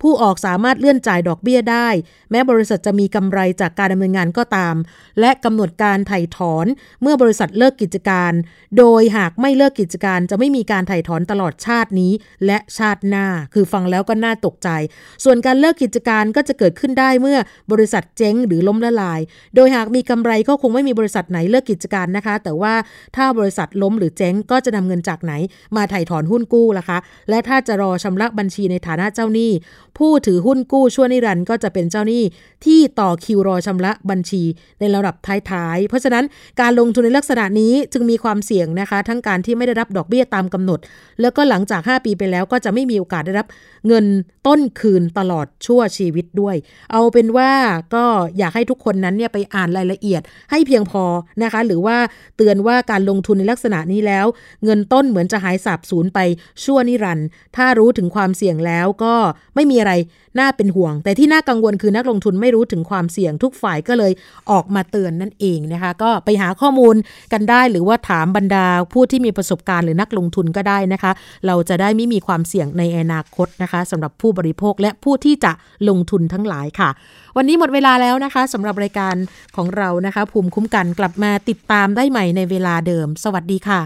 [0.03, 1.89] ผู้ออกสามารถเลื่อนจ่ายดอกเบี้ยได้
[2.31, 4.75] แม้บริษัทจะมีกำไรจากการดำเนินงานก็ตาม
[5.21, 6.67] และกำหนดการไถ่ถอน
[7.03, 8.33] เมื่อบริษัทเลิกกิจการ
[8.79, 12.13] โดยหากไม่เลิกกิจการจะไม่มีการไถ่ถอนตลอดชาตินี้
[12.47, 14.69] และชาติหน้า คือฟังแล้วก็น่าตกใจ
[15.25, 17.39] ส่วนการเลิกกิจการก็จะเกิดขึ้นได้เมื่อ
[17.71, 19.21] บริษัทเจ๊งหรือล้มละลาย
[19.55, 22.75] โดยหากมีกำไรก็คงไม่มีบริษัทไหนเลิกกิจการนะคะ แต่ว่า
[23.17, 25.33] ถ้าบริษัทล้มหรือเจ๊งก็จะนำเงินจากไหน
[25.77, 26.99] มาถ่ายถอนหุ้นกู้ล่ะคะ
[27.31, 29.51] และถ้าจะรอชำระบัญชีในฐานะเจ้าหนี้
[29.99, 32.23] ผู้ถือหุ้นกู้ชั่วนิรันด์ก็จะเป็นเจ้าหนี้
[32.65, 34.43] ที่ต่อคิวรอชำระบัญชี
[34.81, 35.17] ในระดับ
[35.51, 36.25] ท้ายๆ เพราะฉะนั้น
[36.61, 40.79] การลงทุนในลักษณะนี้จึงมีความเสี่ยงนะคะ ทั้งการที่ไม่ได้รับดอกเบี้ยตามกำหนด
[41.21, 43.47] แล้วก็หลังจาก 5 ปีไปแล้วก็จะไม่มีโอกาสได้รับ
[43.87, 44.05] เงิน
[44.47, 46.57] ต้นคืนตลอดชั่วชีวิตด้วย
[46.93, 47.51] เอาเป็นว่า
[47.95, 48.05] ก็
[48.39, 51.05] อยากให้ทุกคนนั้นเนี่ยไปอ่านรายละเอียดให้เพียงพอ
[51.43, 51.97] นะคะ หรือว่า
[52.37, 54.27] เตือนว่าการลงทุนในลักษณะนี้แล้ว
[54.65, 56.19] เงินต้นเหมือนจะหายสาบสูญไป
[56.65, 57.27] ชั่วนิรันด์
[57.57, 59.15] ถ้ารู้ถึงความเสี่ยงแล้วก็
[59.55, 59.93] ไม่มีอะไร
[60.41, 64.13] น่าเป็นห่วง แต่ที่น่ากังวลคือนักลงทุนไม่รู้ถึงความเสี่ยงทุกฝ่ายก็เลย
[64.51, 66.97] ออกมาเตือนนั่นเองนะคะ ก็ไปหาข้อมูล
[67.33, 71.13] กันได้หรือว่าถามบรรดาผู้ที่มีประสบการณ์หรือนักลงทุนก็ได้นะคะ
[71.47, 75.53] เราจะได้ไม่มีความเสี่ยงในอนาคตนะคะสำหรับผู้บริโภคและผู้ที่จะ
[75.89, 76.91] ลงทุนทั้งหลายค่ะ
[77.37, 79.15] วันนี้หมดเวลาแล้วนะคะสำหรับรายการ
[79.57, 83.81] ของเรานะคะ ภูมิคุ้มกันกลับมาติดตามได้ใหม่ในเวลาเดิม สวัสดีค่ะ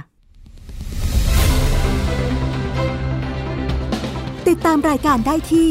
[4.49, 5.71] ติดตามรายการได้ที่